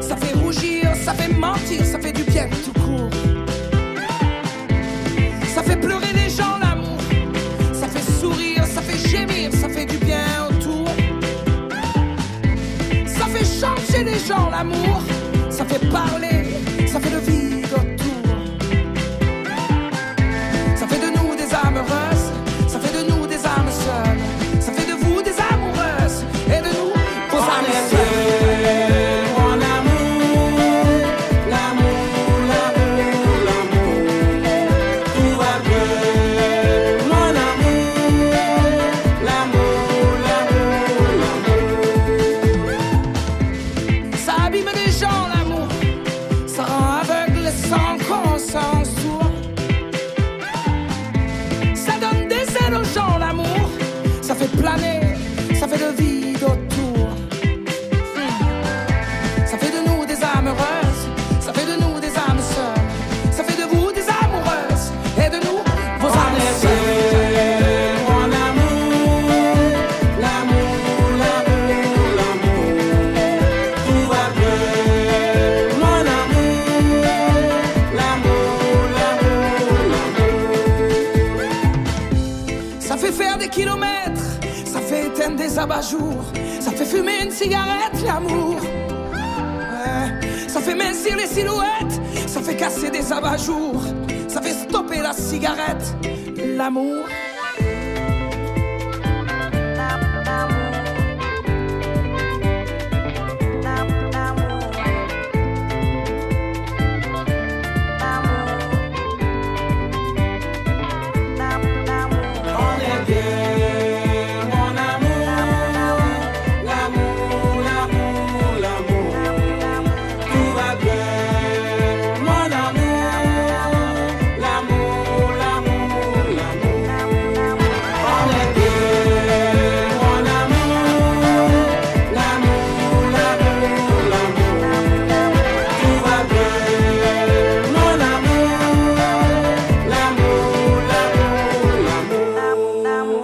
ça 0.00 0.16
fait 0.16 0.34
rougir, 0.38 0.94
ça 1.04 1.12
fait 1.12 1.30
mentir, 1.34 1.84
ça 1.84 1.98
fait 1.98 2.12
du 2.12 2.22
bien 2.22 2.48
gens 14.26 14.50
l'amour, 14.50 15.00
ça 15.50 15.64
fait 15.64 15.84
parler, 15.90 16.39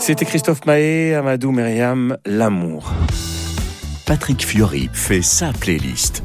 C'était 0.06 0.24
Christophe 0.24 0.64
Maé, 0.66 1.14
Amadou, 1.14 1.50
Myriam, 1.50 2.16
L'amour. 2.24 2.92
Patrick 4.06 4.46
Fiori 4.46 4.88
fait 4.92 5.20
sa 5.20 5.52
playlist 5.52 6.22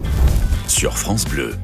sur 0.67 0.99
France 0.99 1.25
Bleu. 1.25 1.55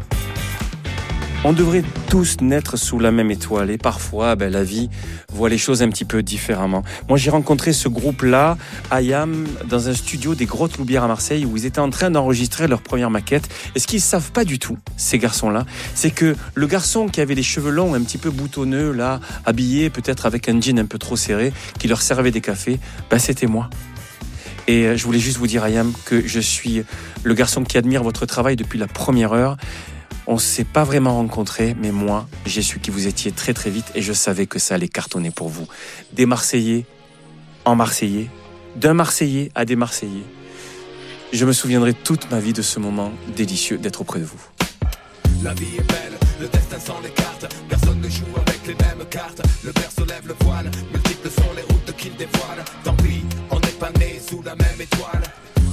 On 1.43 1.53
devrait 1.53 1.83
tous 2.09 2.37
naître 2.41 2.77
sous 2.77 2.99
la 2.99 3.11
même 3.11 3.29
étoile 3.29 3.69
et 3.69 3.77
parfois 3.77 4.35
ben, 4.35 4.51
la 4.51 4.63
vie 4.63 4.89
voit 5.31 5.49
les 5.49 5.59
choses 5.59 5.83
un 5.83 5.89
petit 5.89 6.03
peu 6.03 6.23
différemment. 6.23 6.83
Moi 7.07 7.17
j'ai 7.17 7.29
rencontré 7.29 7.73
ce 7.73 7.87
groupe-là, 7.87 8.57
Ayam, 8.89 9.45
dans 9.69 9.87
un 9.87 9.93
studio 9.93 10.33
des 10.33 10.45
Grottes 10.45 10.77
Loubières 10.77 11.03
à 11.03 11.07
Marseille 11.07 11.45
où 11.45 11.55
ils 11.55 11.65
étaient 11.65 11.79
en 11.79 11.91
train 11.91 12.09
d'enregistrer 12.09 12.67
leur 12.67 12.81
première 12.81 13.11
maquette. 13.11 13.47
Et 13.75 13.79
ce 13.79 13.85
qu'ils 13.85 14.01
savent 14.01 14.31
pas 14.31 14.45
du 14.45 14.57
tout, 14.57 14.77
ces 14.97 15.19
garçons-là, 15.19 15.65
c'est 15.93 16.11
que 16.11 16.35
le 16.55 16.67
garçon 16.67 17.07
qui 17.07 17.21
avait 17.21 17.35
les 17.35 17.43
cheveux 17.43 17.71
longs, 17.71 17.93
un 17.93 18.01
petit 18.01 18.17
peu 18.17 18.31
boutonneux, 18.31 18.91
là, 18.91 19.19
habillé 19.45 19.91
peut-être 19.91 20.25
avec 20.25 20.49
un 20.49 20.59
jean 20.59 20.79
un 20.79 20.85
peu 20.85 20.97
trop 20.97 21.15
serré, 21.15 21.53
qui 21.77 21.87
leur 21.87 22.01
servait 22.01 22.31
des 22.31 22.41
cafés, 22.41 22.79
ben, 23.11 23.19
c'était 23.19 23.47
moi. 23.47 23.69
Et 24.67 24.85
euh, 24.85 24.97
je 24.97 25.03
voulais 25.05 25.19
juste 25.19 25.37
vous 25.37 25.47
dire, 25.47 25.63
Ayam, 25.63 25.93
que 26.05 26.27
je 26.27 26.39
suis 26.39 26.83
le 27.23 27.33
garçon 27.35 27.63
qui 27.63 27.77
admire 27.77 28.03
votre 28.03 28.25
travail 28.25 28.55
depuis 28.55 28.79
la 28.79 28.87
première 28.87 29.33
heure. 29.33 29.55
On 30.29 30.33
ne 30.33 30.39
s'est 30.39 30.65
pas 30.65 30.83
vraiment 30.83 31.15
rencontrés, 31.15 31.73
mais 31.79 31.91
moi, 31.91 32.27
j'ai 32.45 32.61
su 32.61 32.79
que 32.79 32.91
vous 32.91 33.07
étiez 33.07 33.31
très 33.31 33.53
très 33.53 33.69
vite 33.69 33.85
et 33.95 34.01
je 34.01 34.11
savais 34.11 34.45
que 34.45 34.59
ça 34.59 34.75
allait 34.75 34.89
cartonner 34.89 35.31
pour 35.31 35.47
vous. 35.47 35.67
Des 36.11 36.25
Marseillais 36.25 36.85
en 37.63 37.75
Marseillais, 37.77 38.29
d'un 38.75 38.93
Marseillais 38.93 39.51
à 39.55 39.63
des 39.63 39.77
Marseillais. 39.77 40.25
Je 41.31 41.45
me 41.45 41.53
souviendrai 41.53 41.93
toute 41.93 42.29
ma 42.29 42.41
vie 42.41 42.51
de 42.51 42.61
ce 42.61 42.77
moment 42.77 43.13
délicieux 43.37 43.77
d'être 43.77 44.01
auprès 44.01 44.19
de 44.19 44.25
vous. 44.25 44.41
La 45.43 45.53
vie 45.53 45.77
est 45.77 45.87
belle, 45.87 46.17
le 46.41 46.47
destin 46.49 46.79
sans 46.79 46.99
les 47.01 47.09
cartes. 47.11 47.47
Personne 47.69 48.01
ne 48.01 48.09
joue 48.09 48.25
avec 48.45 48.67
les 48.67 48.75
mêmes 48.75 49.07
cartes. 49.09 49.41
Le 49.63 49.71
berceau 49.71 50.03
lève 50.05 50.27
le 50.27 50.35
voile, 50.41 50.69
multiples 50.91 51.29
sont 51.29 51.53
les 51.55 51.61
routes 51.61 51.95
qu'il 51.95 52.15
dévoile. 52.17 52.65
Tant 52.83 52.95
pis, 52.95 53.23
on 53.49 53.59
n'est 53.61 53.77
pas 53.79 53.91
né 53.97 54.19
sous 54.29 54.41
la 54.41 54.55
même 54.55 54.81
étoile. 54.81 55.23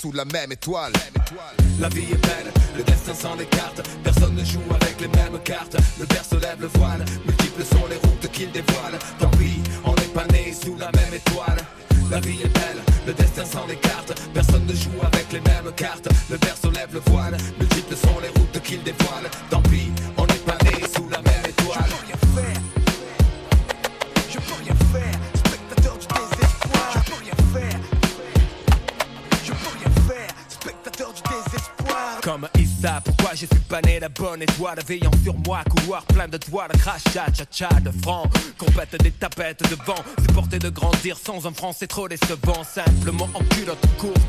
sous 0.00 0.12
la 0.12 0.24
même 0.24 0.50
étoile 0.50 0.92
La 1.78 1.90
vie 1.90 2.06
est 2.10 2.26
belle, 2.26 2.50
le 2.74 2.82
destin 2.82 3.12
sans 3.12 3.34
les 3.36 3.44
cartes. 3.44 3.82
Personne 4.02 4.34
ne 4.34 4.42
joue 4.42 4.62
avec 4.70 4.98
les 4.98 5.08
mêmes 5.08 5.38
cartes. 5.44 5.76
Le 6.00 6.06
père 6.06 6.24
se 6.24 6.36
lève 6.36 6.58
le 6.58 6.68
voile, 6.68 7.04
multiples 7.26 7.64
sont 7.64 7.86
les 7.90 7.96
routes 7.96 8.32
qu'il 8.32 8.50
dévoile. 8.50 8.98
Tant 9.18 9.28
pis, 9.32 9.60
on 9.84 9.92
n'est 9.92 10.14
pas 10.14 10.24
né 10.32 10.54
sous 10.54 10.74
la 10.78 10.90
même 10.92 11.12
étoile. 11.12 11.58
La 12.10 12.18
vie 12.20 12.38
est 12.42 12.48
belle, 12.48 12.80
le 13.06 13.12
destin 13.12 13.44
sans 13.44 13.66
les 13.66 13.76
cartes. 13.76 14.14
Personne 14.32 14.64
ne 14.64 14.74
joue 14.74 15.00
avec 15.02 15.30
les 15.32 15.40
mêmes 15.40 15.72
cartes. 15.76 16.08
Le 16.30 16.38
père 16.38 16.56
se 16.56 16.68
lève 16.68 16.94
le 16.94 17.00
voile, 17.12 17.36
multiples 17.58 17.96
sont 17.96 18.20
les 18.22 18.40
routes 18.40 18.62
qu'il 18.62 18.82
dévoile. 18.82 19.28
Tant 19.50 19.62
pis, 19.62 19.92
on 20.16 20.27
Comme 32.28 32.46
Issa, 32.58 33.00
pourquoi 33.02 33.30
je 33.30 33.46
suis 33.46 33.64
pas 33.70 33.80
né 33.80 33.98
la 33.98 34.10
bonne 34.10 34.42
étoile 34.42 34.78
Veillant 34.86 35.10
sur 35.24 35.34
moi, 35.46 35.60
couloir 35.64 36.04
plein 36.04 36.28
de 36.28 36.36
toiles 36.36 36.68
Crachat, 36.78 37.32
cha-cha 37.32 37.80
de 37.80 37.90
francs 38.02 38.30
Compète 38.58 39.02
des 39.02 39.12
tapettes 39.12 39.62
de 39.62 39.74
vent 39.86 39.94
C'est 40.18 40.34
porter 40.34 40.58
de 40.58 40.68
grandir 40.68 41.16
sans 41.16 41.46
un 41.46 41.54
franc, 41.54 41.72
c'est 41.72 41.86
trop 41.86 42.06
décevant 42.06 42.64
Simplement 42.64 43.30
en 43.32 43.42
culotte 43.44 43.82
courte 43.96 44.20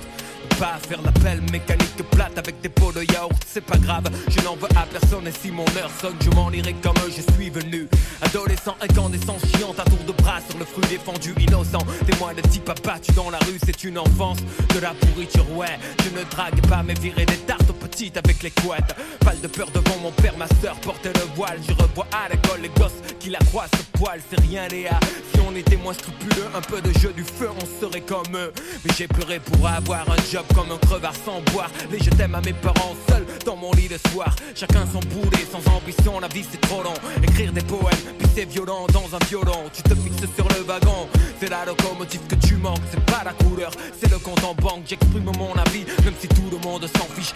pas 0.59 0.77
faire 0.89 1.01
l'appel 1.01 1.41
mécanique 1.51 1.95
plate 2.11 2.37
avec 2.37 2.59
des 2.61 2.67
pots 2.69 2.91
de 2.91 3.03
yaourt, 3.13 3.41
c'est 3.47 3.63
pas 3.63 3.77
grave, 3.77 4.05
je 4.27 4.41
n'en 4.41 4.55
veux 4.55 4.67
à 4.75 4.85
personne 4.85 5.25
et 5.27 5.31
si 5.31 5.51
mon 5.51 5.63
heure 5.77 5.91
sonne, 6.01 6.15
je 6.21 6.29
m'en 6.31 6.51
irai 6.51 6.73
comme 6.83 6.95
je 7.07 7.21
suis 7.33 7.49
venu. 7.49 7.87
Adolescent, 8.21 8.75
incandescent, 8.81 9.37
chiant 9.55 9.73
à 9.77 9.83
tour 9.83 9.99
de 10.05 10.11
bras 10.21 10.39
sur 10.49 10.59
le 10.59 10.65
fruit 10.65 10.85
défendu, 10.89 11.33
innocent. 11.39 11.85
Témoin 12.05 12.33
de 12.33 12.41
type 12.41 12.67
abattu 12.67 13.13
dans 13.13 13.29
la 13.29 13.39
rue, 13.39 13.57
c'est 13.65 13.83
une 13.85 13.97
enfance 13.97 14.39
de 14.73 14.79
la 14.79 14.93
pourriture, 14.93 15.49
ouais. 15.55 15.79
Je 16.03 16.17
ne 16.17 16.23
drague 16.29 16.61
pas, 16.67 16.83
mais 16.83 16.93
virer 16.95 17.25
des 17.25 17.37
tartes 17.37 17.71
aux 17.89 17.95
petites 17.99 18.17
avec 18.17 18.41
les 18.43 18.51
couettes. 18.51 18.95
Pas 19.19 19.35
de 19.35 19.47
peur 19.47 19.67
devant 19.73 19.97
mon 20.01 20.11
père, 20.11 20.37
ma 20.37 20.47
soeur 20.61 20.75
portait 20.81 21.13
le 21.13 21.25
voile. 21.35 21.59
Je 21.67 21.73
revois 21.73 22.07
à 22.11 22.29
l'école 22.29 22.61
les 22.61 22.69
gosses 22.69 22.99
qui 23.19 23.29
la 23.29 23.39
croient 23.39 23.67
ce 23.73 23.97
poil, 23.97 24.19
c'est 24.29 24.39
rien, 24.41 24.67
Léa. 24.67 24.99
Si 25.33 25.39
on 25.41 25.55
était 25.55 25.75
moins 25.75 25.93
scrupuleux, 25.93 26.47
un 26.55 26.61
peu 26.61 26.81
de 26.81 26.91
jeu 26.99 27.11
du 27.13 27.23
feu, 27.23 27.49
on 27.49 27.81
serait 27.81 28.01
comme 28.01 28.35
eux. 28.35 28.53
Mais 28.83 28.91
j'ai 28.97 29.07
pleuré 29.07 29.39
pour 29.39 29.67
avoir 29.67 30.09
un 30.09 30.31
job 30.31 30.45
comme 30.55 30.71
un 30.71 30.77
crevard 30.77 31.13
sans 31.25 31.41
boire. 31.53 31.69
Les 31.91 31.99
je 31.99 32.09
t'aime 32.11 32.35
à 32.35 32.41
mes 32.41 32.53
parents 32.53 32.95
seuls 33.09 33.25
dans 33.45 33.55
mon 33.55 33.71
lit 33.73 33.89
le 33.89 33.97
soir. 34.11 34.35
Chacun 34.55 34.85
son 34.91 34.99
boulet, 34.99 35.45
sans 35.51 35.65
ambition, 35.71 36.19
la 36.19 36.27
vie 36.27 36.45
c'est 36.49 36.61
trop 36.61 36.83
long. 36.83 36.93
Écrire 37.23 37.51
des 37.51 37.61
poèmes, 37.61 38.03
puis 38.17 38.27
c'est 38.35 38.45
violent 38.45 38.87
dans 38.93 39.15
un 39.15 39.25
violon. 39.27 39.69
Tu 39.73 39.81
te 39.83 39.95
fixes 39.95 40.33
sur 40.35 40.47
le 40.49 40.63
wagon, 40.63 41.07
c'est 41.39 41.49
la 41.49 41.65
locomotive 41.65 42.21
que 42.27 42.35
tu 42.35 42.55
manques. 42.55 42.81
C'est 42.91 43.03
pas 43.05 43.23
la 43.25 43.33
couleur, 43.33 43.71
c'est 43.99 44.09
le 44.09 44.19
compte 44.19 44.43
en 44.43 44.53
banque. 44.53 44.83
J'exprime 44.85 45.31
mon 45.37 45.53
avis, 45.55 45.85
même 46.03 46.13
si 46.19 46.27
tout 46.27 46.49
le 46.51 46.57
monde 46.57 46.87
s'en 46.97 47.05
fiche. 47.15 47.33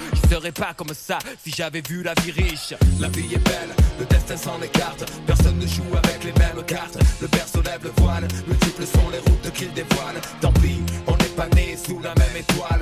Pas 0.52 0.74
comme 0.76 0.94
ça 0.94 1.20
si 1.44 1.52
j'avais 1.52 1.82
vu 1.88 2.04
la 2.04 2.14
vie 2.22 2.32
riche. 2.32 2.74
La 3.00 3.08
vie 3.10 3.34
est 3.34 3.44
belle, 3.48 3.74
le 4.00 4.06
destin 4.06 4.38
s'en 4.38 4.62
écarte. 4.62 5.06
Personne 5.26 5.58
ne 5.58 5.68
joue 5.68 5.84
avec 6.04 6.24
les 6.24 6.34
mêmes 6.34 6.64
cartes. 6.66 6.98
Le 7.22 7.28
se 7.28 7.64
lève 7.64 7.84
le 7.84 7.92
voile, 8.02 8.28
multiples 8.48 8.86
sont 8.86 9.10
les 9.12 9.20
routes 9.20 9.52
qu'il 9.54 9.72
dévoile. 9.74 10.20
Tant 10.42 10.52
pis, 10.54 10.82
on 11.08 11.16
n'est 11.18 11.36
pas 11.36 11.48
né 11.56 11.78
sous 11.78 12.00
la 12.00 12.14
même 12.16 12.36
étoile. 12.38 12.80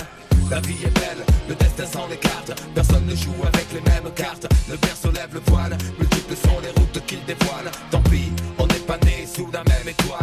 La 0.50 0.60
vie 0.62 0.84
est 0.84 1.00
belle, 1.00 1.24
le 1.48 1.56
destin 1.56 1.86
s'en 1.86 2.10
écarte. 2.10 2.52
Personne 2.74 3.06
ne 3.06 3.16
joue 3.16 3.36
avec 3.54 3.68
les 3.74 3.82
mêmes 3.92 4.12
cartes. 4.16 4.48
Le 4.70 4.76
se 4.76 5.08
lève 5.16 5.34
le 5.34 5.42
voile, 5.48 5.78
multiples 5.98 6.36
sont 6.36 6.60
les 6.62 6.72
routes 6.80 7.06
qu'il 7.06 7.24
dévoile. 7.26 7.72
Tant 7.90 8.02
pis, 8.04 8.32
on 8.58 8.68
n'est 8.68 8.86
pas 8.88 8.98
né 9.06 9.26
sous 9.34 9.50
la 9.52 9.64
même 9.64 9.88
étoile. 9.88 10.21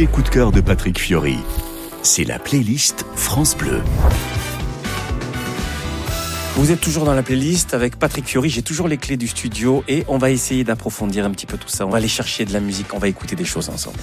Les 0.00 0.06
coups 0.06 0.30
de 0.30 0.34
cœur 0.34 0.50
de 0.50 0.62
Patrick 0.62 0.98
Fiori. 0.98 1.36
C'est 2.02 2.24
la 2.24 2.38
playlist 2.38 3.04
France 3.16 3.54
Bleu. 3.54 3.82
Vous 6.54 6.70
êtes 6.72 6.80
toujours 6.80 7.04
dans 7.04 7.12
la 7.12 7.22
playlist 7.22 7.74
avec 7.74 7.98
Patrick 7.98 8.26
Fiori. 8.26 8.48
J'ai 8.48 8.62
toujours 8.62 8.88
les 8.88 8.96
clés 8.96 9.18
du 9.18 9.28
studio 9.28 9.84
et 9.88 10.06
on 10.08 10.16
va 10.16 10.30
essayer 10.30 10.64
d'approfondir 10.64 11.26
un 11.26 11.30
petit 11.30 11.44
peu 11.44 11.58
tout 11.58 11.68
ça. 11.68 11.86
On 11.86 11.90
va 11.90 11.98
aller 11.98 12.08
chercher 12.08 12.46
de 12.46 12.54
la 12.54 12.60
musique, 12.60 12.94
on 12.94 12.98
va 12.98 13.08
écouter 13.08 13.36
des 13.36 13.44
choses 13.44 13.68
ensemble. 13.68 13.98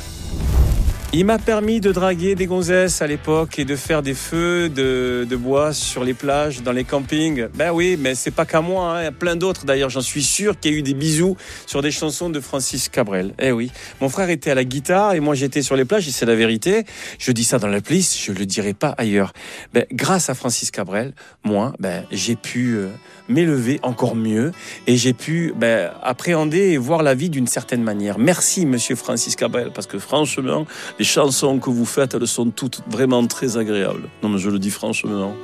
Il 1.13 1.23
m'a 1.23 1.39
permis 1.39 1.79
de 1.79 1.93
draguer 1.93 2.35
des 2.35 2.47
gonzesses 2.47 3.01
à 3.01 3.07
l'époque 3.07 3.59
et 3.59 3.65
de 3.65 3.77
faire 3.77 4.01
des 4.01 4.13
feux 4.13 4.67
de, 4.67 5.25
de 5.27 5.35
bois 5.37 5.71
sur 5.71 6.03
les 6.03 6.13
plages, 6.13 6.63
dans 6.63 6.73
les 6.73 6.83
campings. 6.83 7.47
Ben 7.55 7.71
oui, 7.71 7.97
mais 7.97 8.13
c'est 8.13 8.29
pas 8.31 8.45
qu'à 8.45 8.59
moi, 8.59 8.91
hein. 8.91 9.01
il 9.01 9.03
y 9.05 9.07
a 9.07 9.13
plein 9.13 9.37
d'autres 9.37 9.65
d'ailleurs. 9.65 9.89
J'en 9.89 10.01
suis 10.01 10.21
sûr 10.21 10.59
qu'il 10.59 10.73
y 10.73 10.75
a 10.75 10.77
eu 10.77 10.81
des 10.81 10.93
bisous 10.93 11.37
sur 11.65 11.81
des 11.81 11.91
chansons 11.91 12.29
de 12.29 12.41
Francis 12.41 12.89
Cabrel. 12.89 13.33
Eh 13.39 13.53
oui, 13.53 13.71
mon 14.01 14.09
frère 14.09 14.29
était 14.29 14.51
à 14.51 14.55
la 14.55 14.65
guitare 14.65 15.13
et 15.13 15.21
moi 15.21 15.33
j'étais 15.33 15.61
sur 15.61 15.77
les 15.77 15.85
plages 15.85 16.09
et 16.09 16.11
c'est 16.11 16.25
la 16.25 16.35
vérité. 16.35 16.83
Je 17.19 17.31
dis 17.31 17.45
ça 17.45 17.57
dans 17.57 17.67
la 17.67 17.79
playlist, 17.79 18.19
je 18.21 18.33
le 18.33 18.45
dirai 18.45 18.73
pas 18.73 18.93
ailleurs. 18.97 19.31
Ben, 19.73 19.85
grâce 19.93 20.29
à 20.29 20.33
Francis 20.33 20.71
Cabrel, 20.71 21.13
moi, 21.45 21.73
ben, 21.79 22.03
j'ai 22.11 22.35
pu 22.35 22.75
euh, 22.75 22.89
m'élever 23.29 23.79
encore 23.81 24.17
mieux 24.17 24.51
et 24.87 24.97
j'ai 24.97 25.13
pu 25.13 25.53
ben, 25.55 25.89
appréhender 26.03 26.71
et 26.71 26.77
voir 26.77 27.01
la 27.01 27.15
vie 27.15 27.29
d'une 27.29 27.47
certaine 27.47 27.81
manière. 27.81 28.19
Merci, 28.19 28.65
Monsieur 28.65 28.95
Francis 28.95 29.37
Cabrel, 29.37 29.71
parce 29.73 29.87
que 29.87 29.99
franchement, 29.99 30.65
les 30.99 31.05
chansons 31.05 31.59
que 31.59 31.69
vous 31.69 31.85
faites, 31.85 32.13
elles 32.13 32.27
sont 32.27 32.49
toutes 32.49 32.81
vraiment 32.89 33.25
très 33.27 33.57
agréables. 33.57 34.09
Non, 34.23 34.29
mais 34.29 34.39
je 34.39 34.49
le 34.49 34.59
dis 34.59 34.71
franchement. 34.71 35.35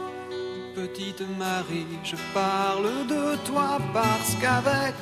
Petite 0.76 1.24
Marie, 1.38 1.86
je 2.04 2.16
parle 2.34 3.08
de 3.08 3.36
toi 3.46 3.80
parce 3.94 4.36
qu'avec 4.42 4.96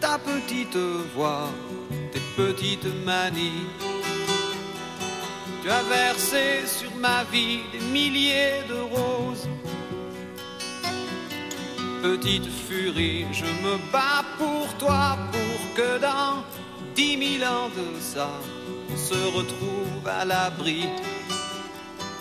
ta 0.00 0.18
petite 0.18 0.76
voix, 1.14 1.48
tes 2.12 2.20
petites 2.36 2.86
manies, 3.04 3.66
tu 5.62 5.68
as 5.68 5.82
versé 5.82 6.66
sur 6.66 6.94
ma 6.96 7.24
vie 7.24 7.60
des 7.72 7.84
milliers 7.92 8.62
de 8.68 8.76
roses. 8.94 9.48
Petite 12.02 12.48
furie, 12.66 13.26
je 13.32 13.44
me 13.44 13.76
bats 13.92 14.24
pour 14.38 14.72
toi, 14.78 15.18
pour 15.32 15.74
que 15.74 16.00
dans 16.00 16.42
dix 16.94 17.16
mille 17.18 17.44
ans 17.44 17.68
de 17.76 18.00
ça, 18.00 18.30
se 18.96 19.20
retrouve 19.36 20.06
à 20.06 20.24
l'abri. 20.24 20.88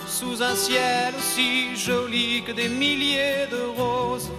Sous 0.07 0.41
un 0.41 0.55
ciel 0.55 1.13
aussi 1.17 1.75
joli 1.75 2.43
que 2.43 2.51
des 2.51 2.67
milliers 2.67 3.47
de 3.51 3.61
roses. 3.81 4.29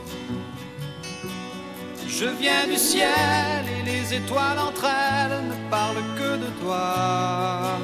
Je 2.07 2.27
viens 2.27 2.67
du 2.67 2.77
ciel 2.77 3.65
et 3.79 3.83
les 3.91 4.15
étoiles 4.15 4.59
entre 4.59 4.85
elles 4.85 5.41
ne 5.49 5.71
parlent 5.71 6.09
que 6.19 6.37
de 6.45 6.51
toi. 6.61 7.79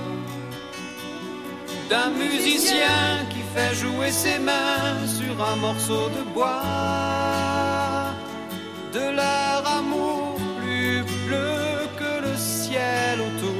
D'un 1.89 2.11
musicien 2.11 3.25
qui 3.31 3.43
fait 3.55 3.75
jouer 3.75 4.11
ses 4.11 4.39
mains 4.39 5.07
sur 5.07 5.35
un 5.43 5.57
morceau 5.57 6.09
de 6.17 6.23
bois. 6.35 8.13
De 8.93 9.07
leur 9.21 9.63
amour 9.79 10.37
plus 10.61 11.03
bleu 11.27 11.89
que 12.01 12.13
le 12.27 12.37
ciel 12.37 13.21
autour. 13.21 13.56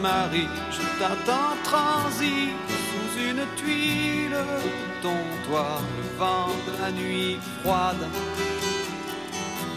Marie, 0.00 0.48
je 0.70 0.82
t'attends 0.98 1.56
transi 1.64 2.50
sous 2.68 3.28
une 3.28 3.44
tuile 3.56 4.36
ton 5.02 5.20
toit. 5.46 5.80
Le 5.96 6.18
vent 6.18 6.54
de 6.66 6.72
la 6.82 6.90
nuit 6.92 7.38
froide 7.60 8.06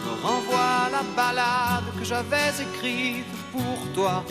me 0.06 0.28
renvoie 0.28 0.90
la 0.92 1.04
balade 1.16 1.86
que 1.98 2.06
j'avais 2.06 2.52
écrite 2.66 3.26
pour 3.52 3.94
toi. 3.94 4.24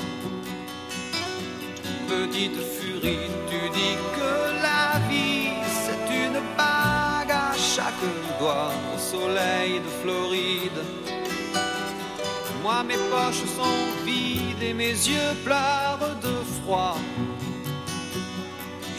Petite 2.09 2.61
furie, 2.77 3.31
tu 3.51 3.61
dis 3.71 3.97
que 4.17 4.33
la 4.63 4.99
vie 5.09 5.51
c'est 5.83 6.07
une 6.25 6.41
bague 6.57 7.33
à 7.33 7.53
chaque 7.57 8.05
doigt 8.39 8.73
au 8.95 8.99
soleil 8.99 9.81
de 9.81 9.91
Floride. 10.03 10.81
Moi 12.65 12.83
mes 12.83 12.97
poches 13.13 13.45
sont 13.59 14.05
vides 14.07 14.63
et 14.63 14.73
mes 14.73 14.97
yeux 15.11 15.33
pleurent 15.45 16.17
de 16.23 16.35
froid. 16.55 16.97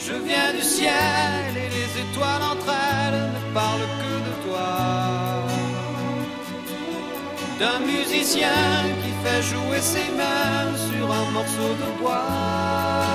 Je 0.05 0.13
viens 0.13 0.53
du 0.53 0.61
ciel 0.61 1.49
et 1.63 1.69
les 1.77 1.91
étoiles 2.03 2.43
entre 2.43 2.69
elles 2.69 3.31
ne 3.35 3.53
parlent 3.55 3.89
que 4.01 4.13
de 4.27 4.33
toi. 4.45 4.69
D'un 7.59 7.79
musicien 7.79 8.61
qui 9.01 9.11
fait 9.23 9.41
jouer 9.41 9.81
ses 9.81 10.11
mains 10.19 10.69
sur 10.91 11.11
un 11.11 11.31
morceau 11.31 11.71
de 11.81 11.99
bois. 11.99 13.14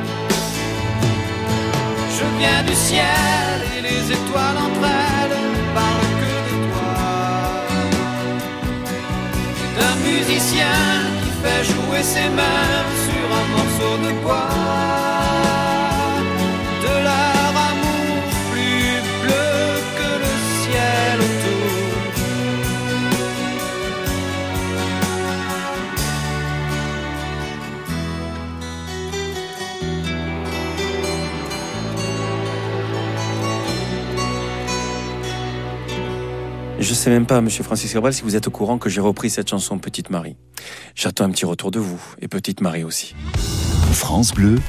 Je 2.21 2.27
viens 2.37 2.61
du 2.63 2.75
ciel 2.75 3.55
et 3.75 3.81
les 3.81 4.11
étoiles 4.11 4.57
entre 4.67 4.85
elles 4.85 5.37
parlent 5.73 6.13
que 6.21 6.33
de 6.47 6.55
toi. 6.69 6.95
D'un 9.75 9.95
musicien 10.07 10.77
qui 11.23 11.31
fait 11.41 11.63
jouer 11.63 12.03
ses 12.03 12.29
mains 12.29 12.85
sur 13.05 13.25
un 13.39 13.45
morceau 13.55 13.93
de 14.05 14.11
bois. 14.21 15.10
Je 36.91 36.95
sais 36.97 37.09
même 37.09 37.25
pas, 37.25 37.39
monsieur 37.39 37.63
Francis 37.63 37.93
Cabrel, 37.93 38.13
si 38.13 38.21
vous 38.21 38.35
êtes 38.35 38.49
au 38.49 38.51
courant 38.51 38.77
que 38.77 38.89
j'ai 38.89 38.99
repris 38.99 39.29
cette 39.29 39.49
chanson 39.49 39.79
Petite 39.79 40.09
Marie. 40.09 40.35
J'attends 40.93 41.23
un 41.23 41.29
petit 41.29 41.45
retour 41.45 41.71
de 41.71 41.79
vous, 41.79 42.01
et 42.19 42.27
Petite 42.27 42.59
Marie 42.59 42.83
aussi. 42.83 43.15
France 43.93 44.33
Bleu, 44.33 44.59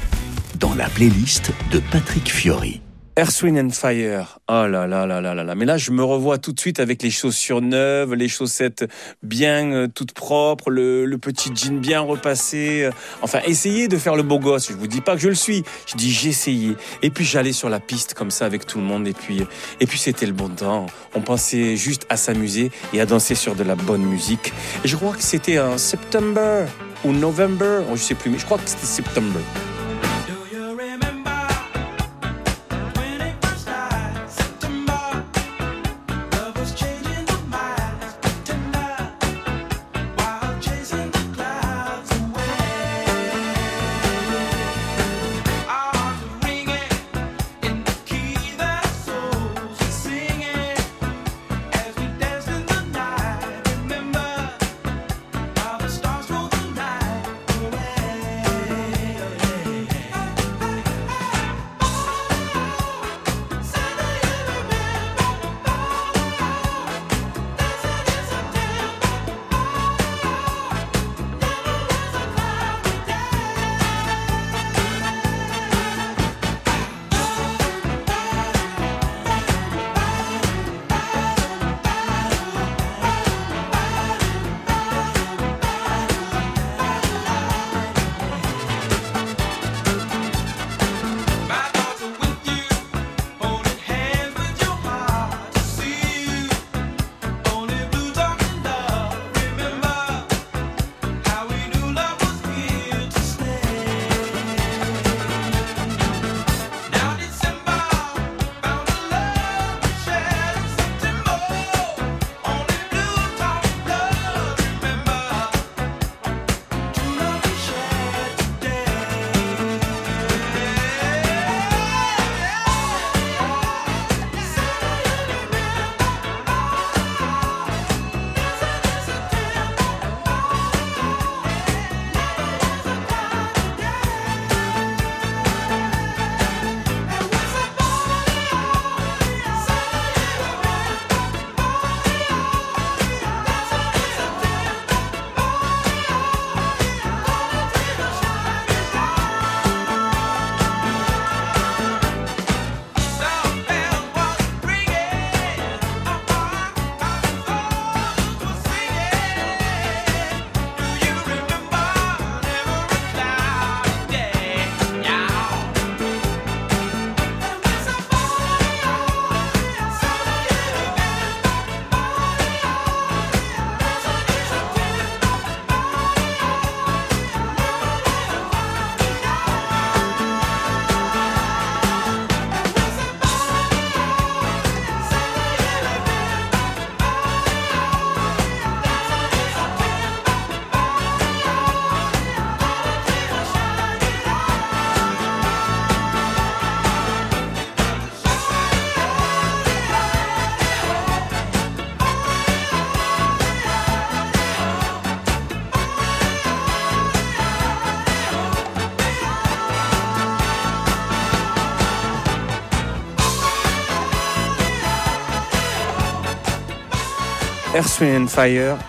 dans 0.61 0.73
la 0.77 0.89
playlist 0.89 1.51
de 1.73 1.81
Patrick 1.91 2.31
Fiori. 2.31 2.81
Earth, 3.19 3.43
Wind 3.43 3.59
and 3.59 3.71
Fire. 3.71 4.39
Oh 4.49 4.67
là 4.67 4.87
là 4.87 5.07
là 5.07 5.21
là 5.21 5.35
là 5.35 5.45
là. 5.45 5.55
Mais 5.55 5.67
là, 5.67 5.77
je 5.77 5.91
me 5.91 6.03
revois 6.03 6.39
tout 6.39 6.53
de 6.53 6.59
suite 6.59 6.81
avec 6.81 7.03
les 7.03 7.11
chaussures 7.11 7.61
neuves, 7.61 8.15
les 8.15 8.27
chaussettes 8.27 8.87
bien 9.23 9.71
euh, 9.71 9.87
toutes 9.87 10.13
propres, 10.13 10.71
le, 10.71 11.05
le 11.05 11.19
petit 11.19 11.51
jean 11.55 11.79
bien 11.79 12.01
repassé. 12.01 12.85
euh, 12.85 12.91
Enfin, 13.21 13.41
essayez 13.45 13.87
de 13.87 13.99
faire 13.99 14.17
le 14.17 14.23
beau 14.23 14.39
gosse. 14.39 14.71
Je 14.71 14.75
vous 14.77 14.87
dis 14.87 15.03
pas 15.03 15.15
que 15.15 15.21
je 15.21 15.29
le 15.29 15.35
suis. 15.35 15.63
Je 15.87 15.97
dis 15.97 16.27
essayé. 16.27 16.75
Et 17.03 17.11
puis 17.11 17.27
j'allais 17.27 17.53
sur 17.53 17.69
la 17.69 17.81
piste 17.81 18.15
comme 18.15 18.31
ça 18.31 18.47
avec 18.47 18.67
tout 18.67 18.79
le 18.79 18.85
monde. 18.85 19.07
Et 19.07 19.13
puis, 19.13 19.43
et 19.81 19.87
puis 19.87 19.99
c'était 19.99 20.27
le 20.27 20.33
bon 20.33 20.49
temps. 20.49 20.87
On 21.15 21.21
pensait 21.21 21.77
juste 21.77 22.07
à 22.09 22.17
s'amuser 22.17 22.71
et 22.95 23.01
à 23.03 23.05
danser 23.05 23.35
sur 23.35 23.55
de 23.55 23.63
la 23.63 23.75
bonne 23.75 24.05
musique. 24.05 24.55
Je 24.87 24.97
crois 24.97 25.13
que 25.13 25.23
c'était 25.23 25.59
en 25.59 25.77
septembre 25.77 26.41
ou 27.05 27.13
november. 27.13 27.83
Oh, 27.91 27.95
je 27.97 28.01
sais 28.03 28.15
plus, 28.15 28.31
mais 28.31 28.39
je 28.39 28.47
crois 28.47 28.57
que 28.57 28.69
c'était 28.71 28.87
septembre. 28.87 29.39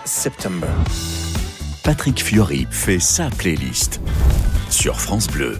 September. 0.04 0.68
Patrick 1.82 2.22
Fiori 2.22 2.66
fait 2.70 3.00
sa 3.00 3.28
playlist 3.30 4.00
sur 4.70 5.00
France 5.00 5.26
Bleu. 5.26 5.58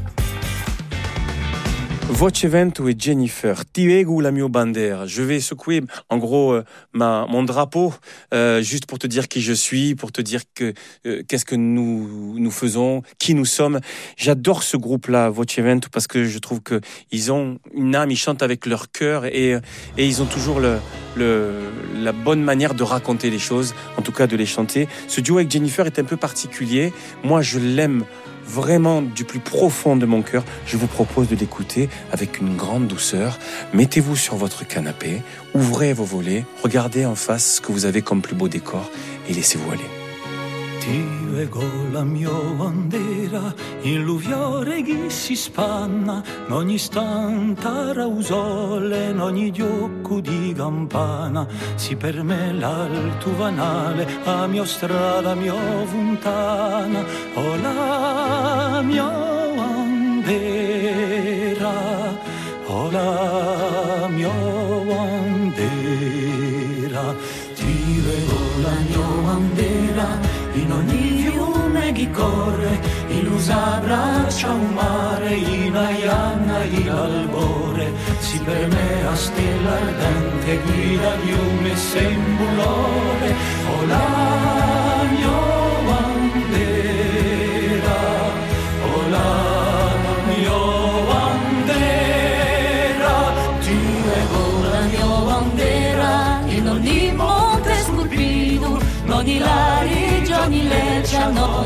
Voce 2.15 2.45
Vento 2.45 2.89
et 2.89 2.95
Jennifer, 2.97 3.65
Tiegu 3.73 4.23
la 4.23 4.31
mio 4.31 4.49
bandera? 4.49 5.05
Je 5.05 5.21
vais 5.21 5.41
secouer 5.41 5.83
en 6.09 6.17
gros 6.17 6.53
euh, 6.53 6.65
ma, 6.93 7.27
mon 7.29 7.43
drapeau 7.43 7.93
euh, 8.33 8.62
juste 8.62 8.87
pour 8.87 9.01
te 9.01 9.09
dire 9.09 9.27
qui 9.27 9.43
je 9.43 9.53
suis, 9.53 9.97
pour 9.97 10.12
te 10.12 10.21
dire 10.21 10.43
que 10.55 10.75
euh, 11.07 11.25
qu'est-ce 11.27 11.45
que 11.45 11.57
nous 11.57 12.39
nous 12.39 12.51
faisons, 12.53 13.03
qui 13.19 13.35
nous 13.35 13.45
sommes. 13.45 13.81
J'adore 14.17 14.62
ce 14.62 14.77
groupe-là, 14.77 15.29
Voce 15.29 15.59
Vento, 15.59 15.89
parce 15.91 16.07
que 16.07 16.25
je 16.25 16.39
trouve 16.39 16.61
que 16.61 16.81
ils 17.11 17.33
ont 17.33 17.59
une 17.75 17.97
âme, 17.97 18.12
ils 18.12 18.17
chantent 18.17 18.45
avec 18.45 18.67
leur 18.67 18.93
cœur 18.93 19.25
et, 19.27 19.59
et 19.99 20.07
ils 20.07 20.23
ont 20.23 20.27
toujours 20.27 20.61
le, 20.61 20.79
le, 21.17 21.51
la 22.01 22.12
bonne 22.12 22.45
manière 22.45 22.75
de 22.75 22.85
raconter 22.85 23.29
les 23.29 23.41
choses, 23.41 23.75
en 23.99 24.03
tout 24.03 24.12
cas 24.12 24.29
de 24.29 24.37
les 24.37 24.47
chanter. 24.47 24.87
Ce 25.09 25.21
duo 25.21 25.39
avec 25.39 25.51
Jennifer 25.51 25.85
est 25.85 25.99
un 25.99 26.05
peu 26.05 26.17
particulier. 26.17 26.93
Moi, 27.25 27.43
je 27.43 27.59
l'aime 27.59 28.05
vraiment 28.47 29.03
du 29.03 29.24
plus 29.24 29.40
profond 29.40 29.97
de 29.97 30.07
mon 30.07 30.22
cœur, 30.22 30.45
je 30.66 30.76
vous 30.76 30.86
propose 30.86 31.28
de 31.28 31.36
l'écouter 31.36 31.88
avec 32.12 32.40
une 32.40 32.57
grande 32.57 32.86
douceur. 32.86 33.38
Mettez-vous 33.72 34.16
sur 34.16 34.36
votre 34.36 34.66
canapé, 34.66 35.22
ouvrez 35.55 35.92
vos 35.92 36.05
volets, 36.05 36.45
regardez 36.62 37.05
en 37.07 37.14
face 37.14 37.57
ce 37.57 37.61
que 37.61 37.72
vous 37.72 37.86
avez 37.86 38.03
comme 38.03 38.22
plus 38.22 38.34
beau 38.34 38.49
décor 38.49 38.90
et 39.28 39.34
laissez-vous 39.34 39.70
aller. 39.70 40.03
Ti 40.85 41.01
leggo 41.32 41.64
la 41.93 42.05
mia 42.05 42.28
bandera 42.28 43.55
in 43.85 44.05
l'uviore 44.05 44.82
che 44.82 45.09
si 45.09 45.35
spanna, 45.35 46.22
in 46.47 46.53
ogni 46.53 46.76
stanta 46.76 47.91
rausole, 47.95 49.09
in 49.09 49.18
ogni 49.18 49.51
diocco 49.51 50.20
di 50.20 50.53
campana, 50.55 51.47
si 51.76 51.97
per 51.97 52.22
me 52.22 52.53
l'alto 52.53 53.35
vanale, 53.35 54.07
a 54.24 54.47
mia 54.47 54.66
strada, 54.66 55.35
mia 55.35 55.55
fontana, 55.87 57.03
o 57.32 57.57
la 57.57 58.82
mia 58.85 59.11
bandera, 59.57 60.53
o 62.66 62.91
la 62.91 64.07
mia 64.11 64.28
bandera, 64.85 65.85
ti 67.55 68.03
leggo 68.05 68.39
la 68.61 68.74
mia 68.87 69.07
bandera 69.22 69.84
ricorre, 72.05 72.80
illusa 73.09 73.76
abbraccia 73.76 74.50
un 74.50 74.74
mare, 74.74 75.34
in 75.34 75.64
inaianna 75.64 76.62
in 76.64 76.90
albore, 76.90 77.92
si 78.18 78.38
permea 78.40 79.14
stella 79.14 79.72
ardente, 79.72 80.61
guida 80.64 81.14
di 81.22 81.32
un 81.32 81.76
sembulore, 81.76 83.34
o 83.72 83.74
la 83.86 84.09
mia 85.12 85.40
bandera, 85.88 88.00
o 88.92 88.94
la 89.14 89.32
mia 90.28 90.62
bandera, 91.11 93.16
ti 93.61 93.78
revo 94.09 94.42
la 94.72 94.82
mia 94.92 95.12
bandera, 95.30 96.12
in 96.48 96.64
ogni 96.68 97.00
monte 97.14 97.72
scolpito, 97.86 98.68
in 99.05 99.12
ogni 99.12 99.38
lariggio, 99.38 100.34
ogni 100.40 100.62
legge, 100.68 101.24
no 101.32 101.64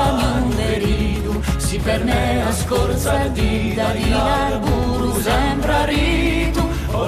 l'anumeridu 0.00 1.40
si 1.56 1.78
pernea 1.78 2.52
scorza 2.52 3.28
di 3.28 3.74
dall'arburu 3.74 5.20
sembra 5.20 5.84
ritu. 5.84 6.68
Oh, 6.92 7.06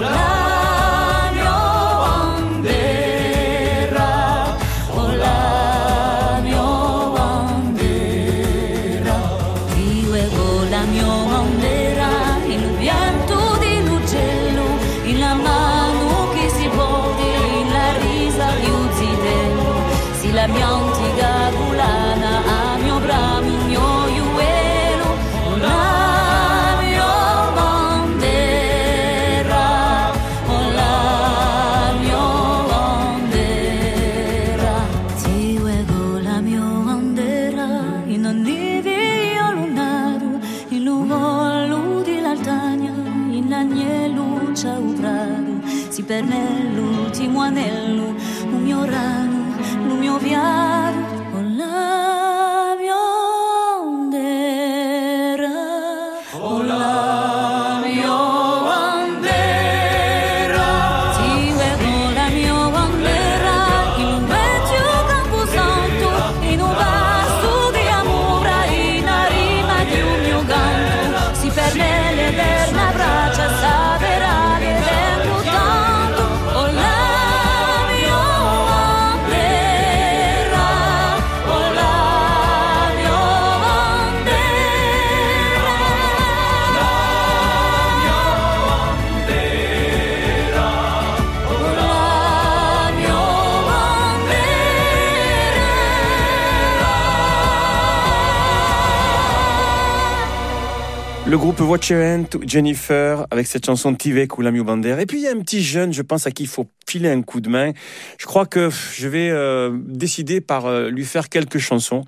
Le 101.32 101.38
groupe 101.38 101.60
Watch 101.60 101.88
Your 101.88 102.02
Hand, 102.02 102.26
Jennifer, 102.46 103.26
avec 103.30 103.46
cette 103.46 103.64
chanson 103.64 103.94
Tivek 103.94 104.36
ou 104.36 104.42
la 104.42 104.50
Mio 104.50 104.64
Bandera. 104.64 105.00
Et 105.00 105.06
puis 105.06 105.16
il 105.16 105.22
y 105.22 105.28
a 105.28 105.30
un 105.30 105.40
petit 105.40 105.62
jeune, 105.62 105.90
je 105.90 106.02
pense, 106.02 106.26
à 106.26 106.30
qui 106.30 106.42
il 106.42 106.46
faut 106.46 106.66
filer 106.86 107.08
un 107.08 107.22
coup 107.22 107.40
de 107.40 107.48
main. 107.48 107.72
Je 108.18 108.26
crois 108.26 108.44
que 108.44 108.68
je 108.94 109.08
vais 109.08 109.30
euh, 109.30 109.70
décider 109.86 110.42
par 110.42 110.66
euh, 110.66 110.90
lui 110.90 111.06
faire 111.06 111.30
quelques 111.30 111.56
chansons. 111.56 112.04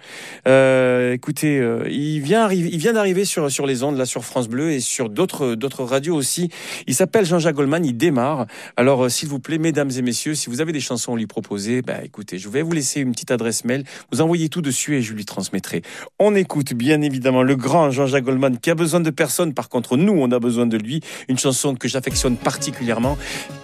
Euh, 0.46 1.14
écoutez, 1.14 1.56
il 1.88 2.20
vient, 2.20 2.50
il 2.50 2.76
vient 2.76 2.92
d'arriver 2.92 3.24
sur, 3.24 3.50
sur 3.50 3.66
les 3.66 3.82
ondes, 3.82 3.96
là, 3.96 4.04
sur 4.04 4.26
France 4.26 4.46
Bleu 4.46 4.72
et 4.72 4.80
sur 4.80 5.08
d'autres 5.08 5.84
radios 5.84 6.14
aussi. 6.14 6.50
Il 6.86 6.94
s'appelle 6.94 7.24
Jean-Jacques 7.24 7.54
Goldman, 7.54 7.82
il 7.86 7.96
démarre. 7.96 8.46
Alors, 8.76 9.10
s'il 9.10 9.30
vous 9.30 9.38
plaît, 9.38 9.56
mesdames 9.56 9.90
et 9.96 10.02
messieurs, 10.02 10.34
si 10.34 10.50
vous 10.50 10.60
avez 10.60 10.72
des 10.72 10.80
chansons 10.80 11.14
à 11.14 11.16
lui 11.16 11.26
proposer, 11.26 11.80
bah, 11.80 12.04
écoutez, 12.04 12.36
je 12.36 12.50
vais 12.50 12.60
vous 12.60 12.72
laisser 12.72 13.00
une 13.00 13.12
petite 13.12 13.30
adresse 13.30 13.64
mail. 13.64 13.84
Vous 14.12 14.20
envoyez 14.20 14.50
tout 14.50 14.60
dessus 14.60 14.96
et 14.96 15.00
je 15.00 15.14
lui 15.14 15.24
transmettrai. 15.24 15.80
On 16.18 16.34
écoute 16.34 16.74
bien 16.74 17.00
évidemment 17.00 17.42
le 17.42 17.56
grand 17.56 17.90
Jean-Jacques 17.90 18.24
Goldman 18.24 18.58
qui 18.58 18.70
a 18.70 18.74
besoin 18.74 19.00
de 19.00 19.13
personne. 19.14 19.54
Par 19.54 19.68
contre, 19.68 19.96
nous, 19.96 20.12
on 20.12 20.30
a 20.30 20.38
besoin 20.38 20.66
de 20.66 20.76
lui. 20.76 21.00
Une 21.28 21.38
chanson 21.38 21.74
que 21.74 21.88
j'affectionne 21.88 22.36
particulièrement 22.36 23.16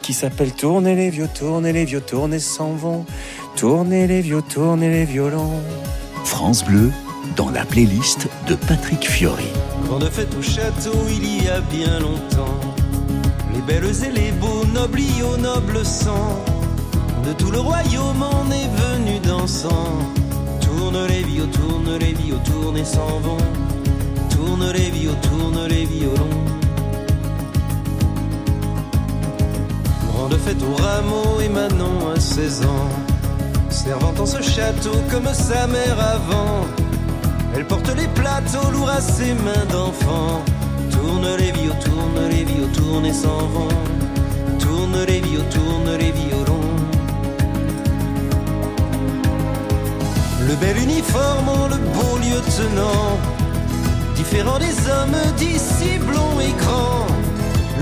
qui 0.03 0.13
s'appelle 0.13 0.53
Tournez 0.53 0.95
les 0.95 1.11
vieux, 1.11 1.29
tournez 1.33 1.73
les 1.73 1.85
vieux, 1.85 2.01
tournez 2.01 2.39
s'en 2.39 2.73
vont. 2.73 3.05
Tournez 3.57 4.07
les 4.07 4.21
vieux, 4.21 4.43
tournez 4.43 4.91
les 4.91 5.05
violons. 5.05 5.61
France 6.25 6.65
Bleu, 6.65 6.91
dans 7.37 7.51
la 7.51 7.65
playlist 7.65 8.29
de 8.49 8.55
Patrick 8.55 9.09
Fiori. 9.09 9.49
Grande 9.87 10.09
fête 10.11 10.35
au 10.39 10.43
château 10.43 10.97
il 11.09 11.45
y 11.45 11.49
a 11.49 11.61
bien 11.61 11.99
longtemps. 11.99 12.61
Les 13.55 13.61
belles 13.63 14.05
et 14.05 14.13
les 14.13 14.33
beaux, 14.33 14.65
nobles 14.73 15.01
y 15.01 15.23
au 15.23 15.37
noble 15.37 15.85
sang. 15.85 16.39
De 17.27 17.33
tout 17.35 17.51
le 17.51 17.61
royaume 17.61 18.23
on 18.23 18.51
est 18.51 18.71
venu 18.83 19.19
dansant. 19.21 19.99
Tourne 20.61 21.07
les 21.09 21.23
vieux, 21.23 21.47
tourne 21.49 21.99
les 21.99 22.13
vieux, 22.13 22.39
tourne 22.45 22.79
et 22.79 22.85
s'en 22.85 23.19
vont. 23.21 23.37
Tourne 24.41 24.73
les 24.73 24.91
vieux, 24.91 25.15
tourne 25.21 25.67
les 25.69 25.85
violons. 25.85 26.45
Grande 30.07 30.35
fête 30.39 30.63
au 30.63 30.83
rameau 30.83 31.41
et 31.43 31.49
Manon 31.51 32.09
à 32.17 32.19
16 32.19 32.63
ans. 32.63 32.89
Servant 33.69 34.15
en 34.19 34.25
ce 34.25 34.41
château 34.41 34.97
comme 35.11 35.29
sa 35.35 35.67
mère 35.67 35.99
avant. 36.01 36.67
Elle 37.55 37.67
porte 37.67 37.95
les 37.95 38.09
plateaux 38.09 38.71
lourds 38.73 38.89
à 38.89 39.03
ses 39.03 39.35
mains 39.35 39.67
d'enfant. 39.71 40.43
Tourne 40.91 41.37
les 41.37 41.53
vieux, 41.53 41.75
tourne 41.85 42.29
les 42.31 42.45
vieux, 42.45 42.69
tourne 42.73 43.05
et 43.05 43.13
s'en 43.13 43.47
vont. 43.47 43.69
Tourne 44.59 45.05
les 45.07 45.21
vieux, 45.21 45.45
tourne 45.51 45.99
les 45.99 46.13
violons. 46.13 46.71
bel 50.61 50.77
uniforme 50.79 51.69
le 51.71 51.77
beau 51.77 52.19
lieutenant. 52.19 53.40
Différent 54.21 54.59
des 54.59 54.77
hommes 54.91 55.17
d'ici 55.39 55.97
blonds 55.99 56.39
et 56.41 56.53
grands. 56.63 57.07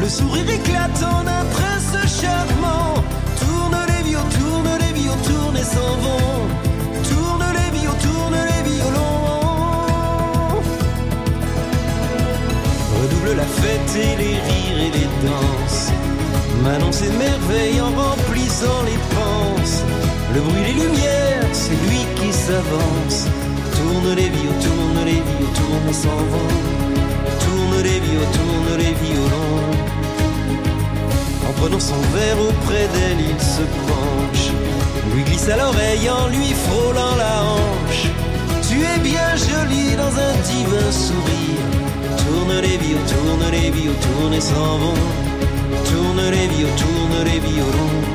Le 0.00 0.08
sourire 0.08 0.48
éclatant 0.48 1.24
d'un 1.24 1.44
prince 1.56 2.20
charmant. 2.20 2.94
Tourne 3.40 3.78
les 3.88 4.02
vieux, 4.08 4.24
tourne 4.38 4.70
les 4.82 4.92
vieux, 5.00 5.18
tourne 5.26 5.56
et 5.56 5.68
s'en 5.74 5.92
vont. 6.04 6.38
Tourne 7.10 7.44
les 7.58 7.70
tourne 8.06 8.38
les 8.50 8.62
violons. 8.70 10.62
Redouble 13.00 13.32
la 13.36 13.48
fête 13.60 13.92
et 13.96 14.14
les 14.22 14.36
rires 14.46 14.80
et 14.86 14.92
les 14.96 15.10
danses. 15.26 15.90
Manon 16.62 16.92
s'émerveille 16.92 17.80
en 17.80 17.90
remplissant 18.00 18.80
les 18.86 19.00
penses. 19.16 19.82
Le 20.34 20.40
bruit 20.40 20.62
des 20.68 20.84
lumières, 20.84 21.48
c'est 21.52 21.78
lui 21.88 22.06
qui 22.14 22.32
s'avance. 22.32 23.26
Tourne 23.88 24.14
les 24.14 24.28
vieux, 24.28 24.56
tourne 24.60 25.04
les 25.06 25.22
vieux, 25.30 25.50
tourne 25.54 25.88
et 25.88 25.92
s'en. 25.94 26.22
Tourne 27.44 27.82
les 27.82 28.00
vieux, 28.00 28.26
tourne 28.36 28.76
les 28.76 28.94
violons. 29.04 29.64
En 31.48 31.52
prenant 31.58 31.80
son 31.80 32.00
verre 32.14 32.38
auprès 32.38 32.86
d'elle, 32.92 33.22
il 33.32 33.40
se 33.40 33.62
penche. 33.88 34.46
Lui 35.14 35.22
glisse 35.22 35.48
à 35.48 35.56
l'oreille 35.56 36.10
en 36.10 36.28
lui 36.28 36.52
frôlant 36.66 37.16
la 37.16 37.34
hanche. 37.50 38.04
Tu 38.68 38.76
es 38.76 38.98
bien 38.98 39.30
jolie 39.36 39.96
dans 39.96 40.14
un 40.28 40.34
divin 40.52 40.90
sourire. 40.92 41.68
Tourne 42.18 42.60
les 42.60 42.76
vieux, 42.76 43.02
tourne 43.08 43.50
les 43.50 43.70
vieux, 43.70 43.96
tourne 44.06 44.34
et 44.34 44.40
s'en 44.40 44.76
vont. 44.82 45.02
Tourne 45.90 46.30
les 46.30 46.46
vieux, 46.48 46.72
tourne 46.76 47.24
les 47.24 47.40
violons. 47.40 48.07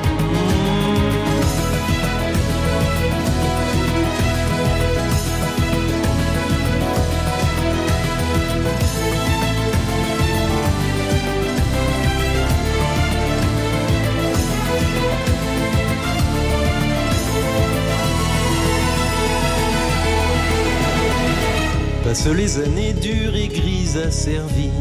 Passent 22.23 22.35
les 22.35 22.57
années 22.57 22.93
dures 22.93 23.35
et 23.35 23.47
grises 23.49 23.97
à 23.97 24.09
servir. 24.09 24.71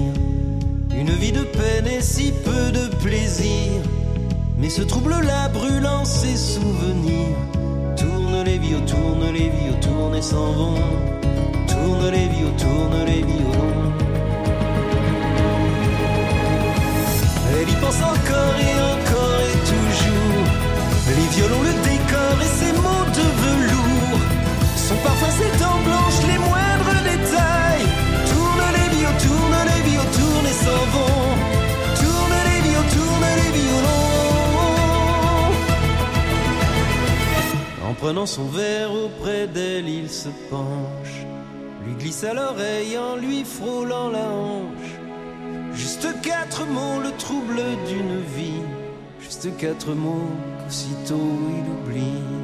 Une 0.94 1.10
vie 1.10 1.32
de 1.32 1.42
peine 1.42 1.88
et 1.88 2.00
si 2.00 2.32
peu 2.44 2.70
de 2.70 2.86
plaisir. 3.02 3.82
Mais 4.58 4.68
ce 4.68 4.82
trouble-là 4.82 5.48
brûlant 5.48 6.04
ses 6.04 6.36
souvenirs. 6.36 7.36
Tourne 7.96 8.44
les 8.44 8.58
vieux, 8.58 8.80
tourne 8.86 9.32
les 9.32 9.48
vieux, 9.48 9.74
tourne 9.80 10.14
et 10.14 10.22
s'en 10.22 10.52
vont. 10.52 10.74
Tourne 11.66 12.10
les 12.12 12.28
vieux, 12.28 12.52
tourne 12.58 13.04
les 13.06 13.22
violons. 13.22 13.81
Prenant 38.12 38.26
son 38.26 38.44
verre 38.44 38.92
auprès 38.92 39.46
d'elle, 39.46 39.88
il 39.88 40.10
se 40.10 40.28
penche. 40.50 41.24
Lui 41.82 41.94
glisse 41.94 42.24
à 42.24 42.34
l'oreille 42.34 42.98
en 42.98 43.16
lui 43.16 43.42
frôlant 43.42 44.10
la 44.10 44.28
hanche. 44.28 44.92
Juste 45.72 46.06
quatre 46.20 46.66
mots, 46.66 47.00
le 47.02 47.10
trouble 47.16 47.62
d'une 47.88 48.20
vie. 48.36 48.60
Juste 49.18 49.56
quatre 49.56 49.94
mots 49.94 50.28
qu'aussitôt 50.58 51.38
il 51.56 51.90
oublie. 51.90 52.41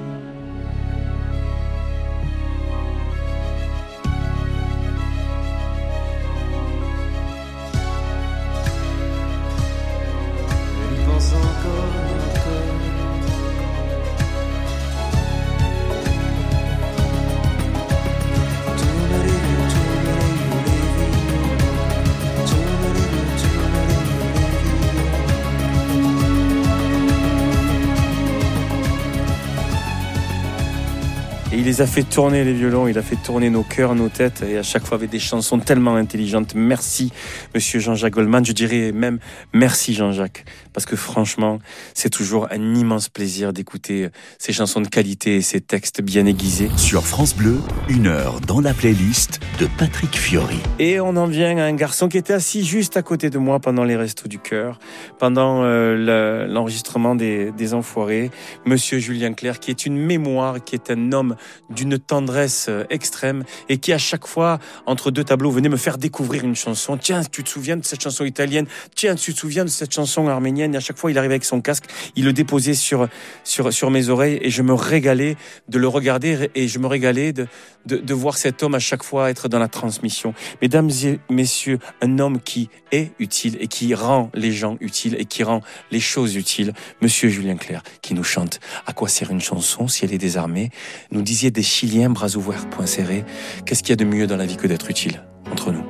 Les 31.79 31.83
a 31.83 31.87
fait 31.87 32.03
tourner 32.03 32.43
les 32.43 32.55
violons, 32.55 32.89
il 32.89 32.99
a 32.99 33.03
fait 33.03 33.15
tourner 33.15 33.51
nos 33.51 33.63
cœurs, 33.63 33.95
nos 33.95 34.09
têtes, 34.09 34.43
et 34.43 34.59
à 34.59 34.65
chaque 34.65 34.85
fois 34.85 34.97
avec 34.97 35.11
des 35.11 35.21
chansons 35.21 35.61
tellement 35.61 35.95
intelligentes. 35.95 36.57
Merci, 36.57 37.13
Monsieur 37.55 37.79
Jean-Jacques 37.79 38.15
Goldman. 38.15 38.45
Je 38.45 38.51
dirais 38.51 38.91
même 38.91 39.21
merci 39.53 39.95
Jean-Jacques, 39.95 40.45
parce 40.73 40.87
que 40.87 40.97
franchement, 40.97 41.61
c'est 41.95 42.11
toujours 42.11 42.49
un 42.51 42.75
immense 42.75 43.09
plaisir 43.09 43.53
d'écouter 43.53 44.09
ces 44.41 44.53
chansons 44.53 44.81
de 44.81 44.89
qualité 44.89 45.37
et 45.37 45.41
ces 45.41 45.61
textes 45.61 46.03
bien 46.03 46.27
aiguisés. 46.27 46.69
Sur 46.77 47.07
France 47.07 47.37
Bleu, 47.37 47.61
une 47.89 48.09
heure 48.09 48.41
dans 48.41 48.61
la 48.61 48.75
playlist 48.75 49.39
de 49.61 49.69
Patrick 49.79 50.19
Fiori. 50.19 50.59
Et 50.81 50.99
on 50.99 51.15
en 51.15 51.29
vient 51.29 51.57
à 51.59 51.63
un 51.63 51.75
garçon 51.75 52.09
qui 52.09 52.19
était 52.19 52.33
assis 52.33 52.65
juste 52.65 52.97
à 52.97 53.03
côté 53.03 53.31
de 53.31 53.39
moi 53.39 53.61
pendant 53.61 53.85
les 53.85 53.95
Restos 53.95 54.27
du 54.27 54.41
Cœur, 54.41 54.81
pendant 55.21 55.63
euh, 55.63 55.95
le- 55.95 56.53
l'enregistrement 56.53 57.15
des, 57.15 57.53
des 57.53 57.73
Enfoirés, 57.73 58.33
Monsieur 58.67 58.99
Julien 58.99 59.33
Clerc, 59.33 59.61
qui 59.61 59.71
est 59.71 59.87
une 59.87 59.97
mémoire, 59.97 60.65
qui 60.65 60.75
est 60.75 60.91
un 60.91 61.13
homme 61.13 61.37
d'une 61.71 61.99
tendresse 61.99 62.67
euh, 62.69 62.85
extrême 62.91 63.45
et 63.69 63.79
qui 63.79 63.93
à 63.93 63.99
chaque 63.99 64.27
fois, 64.27 64.59
entre 64.87 65.11
deux 65.11 65.25
tableaux, 65.25 65.51
venait 65.51 65.69
me 65.69 65.77
faire 65.77 65.99
découvrir 65.99 66.45
une 66.45 66.57
chanson. 66.57 66.97
Tiens, 66.97 67.23
tu 67.31 67.45
te 67.45 67.49
souviens 67.49 67.77
de 67.77 67.85
cette 67.85 68.03
chanson 68.03 68.25
italienne? 68.25 68.67
Tiens, 68.95 69.15
tu 69.15 69.35
te 69.35 69.39
souviens 69.39 69.65
de 69.65 69.71
cette 69.71 69.93
chanson 69.93 70.29
arménienne? 70.29 70.75
Et 70.75 70.77
à 70.77 70.81
chaque 70.81 70.99
fois, 70.99 71.11
il 71.11 71.19
arrivait 71.19 71.35
avec 71.35 71.45
son 71.45 71.61
casque, 71.61 71.85
il 72.17 72.25
le 72.25 72.33
déposait 72.33 72.75
sur, 72.75 73.09
sur, 73.45 73.73
sur 73.73 73.91
mes 73.91 74.09
oreilles 74.09 74.39
et 74.43 74.51
je 74.51 74.63
me 74.63 74.75
régalais 74.75 75.37
de 75.69 75.79
le 75.79 75.89
regarder 75.89 76.51
et 76.55 76.69
je 76.69 76.79
me 76.79 76.87
régalais 76.87 77.33
de, 77.33 77.47
de, 77.87 77.97
de 77.97 78.15
voir 78.15 78.39
cet 78.39 78.63
homme 78.63 78.75
à 78.75 78.79
chaque 78.79 79.03
fois 79.03 79.31
être 79.31 79.49
dans 79.49 79.59
la 79.59 79.69
transmission. 79.69 80.35
Mesdames 80.63 80.91
et 81.05 81.21
messieurs, 81.31 81.79
un 82.01 82.19
homme 82.19 82.41
qui 82.41 82.71
est 82.93 83.13
utile 83.19 83.57
et 83.61 83.69
qui 83.69 83.95
rend 83.95 84.31
les 84.35 84.53
gens 84.53 84.77
utiles 84.81 85.17
et 85.19 85.25
qui 85.25 85.43
rend 85.43 85.61
les 85.91 86.01
choses 86.01 86.37
utiles, 86.37 86.73
Monsieur 87.01 87.29
Julien 87.29 87.57
Clerc, 87.57 87.83
qui 88.03 88.15
nous 88.15 88.25
chante 88.25 88.61
À 88.87 88.93
quoi 88.93 89.09
sert 89.09 89.31
une 89.31 89.41
chanson 89.41 89.89
si 89.89 90.05
elle 90.05 90.13
est 90.13 90.19
désarmée? 90.19 90.71
Nous 91.11 91.23
disiez 91.23 91.51
des 91.59 91.65
Chiliens, 91.65 92.11
bras 92.11 92.37
ouverts, 92.37 92.71
poings 92.71 92.87
serrés. 92.87 93.25
Qu'est-ce 93.65 93.83
qu'il 93.83 93.91
y 93.91 93.93
a 93.95 93.97
de 93.97 94.05
mieux 94.05 94.29
dans 94.29 94.37
la 94.37 94.47
vie 94.47 94.57
que 94.57 94.69
d'être 94.69 94.89
utile 94.89 95.21
entre 95.51 95.73
nous? 95.73 95.85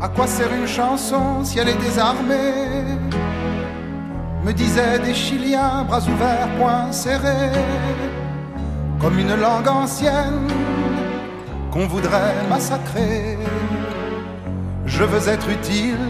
À 0.00 0.08
quoi 0.08 0.26
sert 0.26 0.52
une 0.52 0.66
chanson 0.66 1.44
si 1.44 1.60
elle 1.60 1.68
est 1.68 1.80
désarmée? 1.80 2.82
Me 4.44 4.52
disaient 4.52 4.98
des 4.98 5.14
Chiliens, 5.14 5.84
bras 5.84 6.00
ouverts, 6.00 6.48
poings 6.58 6.90
serrés, 6.90 7.52
comme 9.00 9.20
une 9.20 9.36
langue 9.36 9.68
ancienne 9.68 10.48
qu'on 11.70 11.86
voudrait 11.86 12.34
massacrer. 12.50 13.38
Je 14.84 15.04
veux 15.04 15.28
être 15.28 15.48
utile 15.48 16.08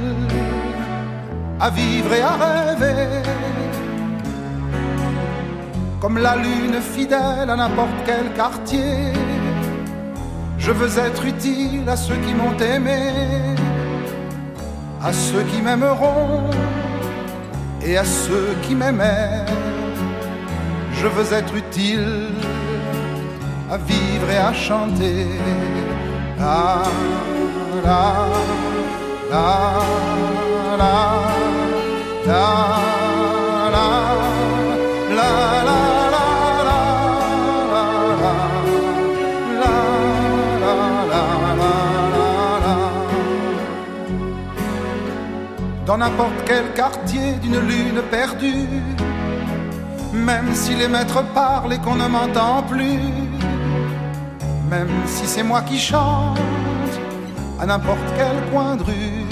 à 1.60 1.68
vivre 1.68 2.14
et 2.14 2.22
à 2.22 2.34
rêver, 2.44 3.22
comme 6.02 6.18
la 6.18 6.34
lune 6.34 6.80
fidèle 6.80 7.48
à 7.48 7.54
n'importe 7.54 7.98
quel 8.04 8.32
quartier. 8.34 9.12
Je 10.58 10.72
veux 10.72 10.98
être 10.98 11.24
utile 11.24 11.88
à 11.88 11.96
ceux 11.96 12.16
qui 12.16 12.34
m'ont 12.34 12.58
aimé, 12.58 12.98
à 15.00 15.12
ceux 15.12 15.44
qui 15.44 15.62
m'aimeront 15.62 16.50
et 17.86 17.96
à 17.96 18.04
ceux 18.04 18.56
qui 18.62 18.74
m'aimaient. 18.74 19.46
Je 21.00 21.06
veux 21.06 21.32
être 21.32 21.54
utile 21.54 22.30
à 23.70 23.76
vivre 23.76 24.28
et 24.28 24.38
à 24.38 24.52
chanter. 24.52 25.28
Dans 45.86 45.98
n'importe 45.98 46.44
quel 46.46 46.72
quartier 46.74 47.32
d'une 47.42 47.58
lune 47.58 48.02
perdue, 48.10 48.68
même 50.12 50.54
si 50.54 50.74
les 50.74 50.88
maîtres 50.88 51.24
parlent 51.34 51.72
et 51.72 51.78
qu'on 51.78 51.96
ne 51.96 52.06
m'entend 52.06 52.62
plus, 52.62 53.00
même 54.70 54.90
si 55.06 55.26
c'est 55.26 55.42
moi 55.42 55.62
qui 55.62 55.78
chante 55.78 56.38
à 57.60 57.66
n'importe 57.66 58.08
quel 58.16 58.50
coin 58.52 58.76
de 58.76 58.82
rue. 58.84 59.26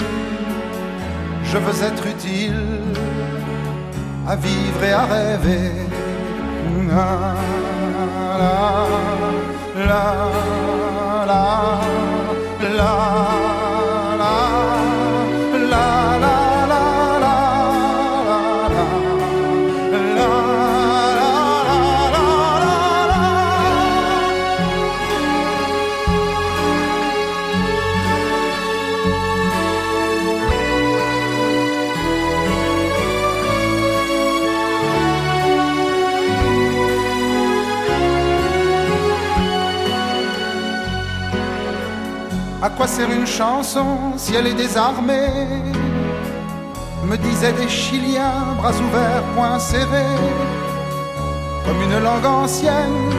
Je 1.43 1.57
veux 1.57 1.83
être 1.83 2.05
utile 2.07 2.81
à 4.27 4.35
vivre 4.35 4.83
et 4.83 4.93
à 4.93 5.05
rêver. 5.05 5.71
À 42.63 42.69
quoi 42.69 42.85
sert 42.85 43.09
une 43.09 43.25
chanson 43.25 44.13
si 44.17 44.35
elle 44.35 44.45
est 44.45 44.53
désarmée? 44.53 45.47
Me 47.03 47.17
disaient 47.17 47.53
des 47.53 47.67
Chiliens, 47.67 48.53
bras 48.55 48.69
ouverts, 48.69 49.23
poings 49.33 49.57
serrés, 49.57 50.21
comme 51.65 51.81
une 51.81 52.03
langue 52.03 52.25
ancienne 52.27 53.09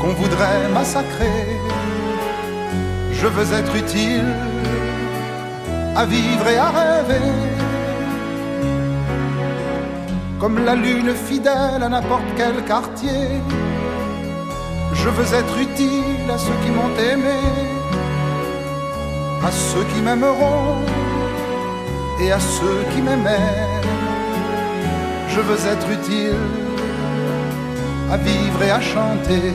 qu'on 0.00 0.14
voudrait 0.14 0.68
massacrer. 0.72 1.60
Je 3.12 3.26
veux 3.26 3.52
être 3.52 3.76
utile 3.76 4.32
à 5.94 6.06
vivre 6.06 6.48
et 6.48 6.56
à 6.56 6.70
rêver, 6.70 7.30
comme 10.40 10.64
la 10.64 10.74
lune 10.74 11.12
fidèle 11.14 11.82
à 11.82 11.88
n'importe 11.90 12.30
quel 12.38 12.64
quartier. 12.64 13.42
Je 14.94 15.08
veux 15.10 15.34
être 15.34 15.58
utile 15.58 16.30
à 16.34 16.38
ceux 16.38 16.56
qui 16.64 16.70
m'ont 16.70 16.96
aimé 17.12 17.83
à 19.44 19.50
ceux 19.50 19.84
qui 19.84 20.00
m'aimeront 20.00 20.80
et 22.20 22.32
à 22.32 22.40
ceux 22.40 22.84
qui 22.94 23.02
m'aimaient. 23.02 23.52
Je 25.28 25.40
veux 25.40 25.66
être 25.66 25.90
utile 25.90 26.36
à 28.10 28.16
vivre 28.16 28.62
et 28.62 28.70
à 28.70 28.80
chanter. 28.80 29.52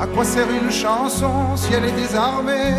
À 0.00 0.06
quoi 0.06 0.24
sert 0.24 0.46
une 0.50 0.70
chanson 0.70 1.56
si 1.56 1.72
elle 1.74 1.84
est 1.84 1.92
désarmée? 1.92 2.74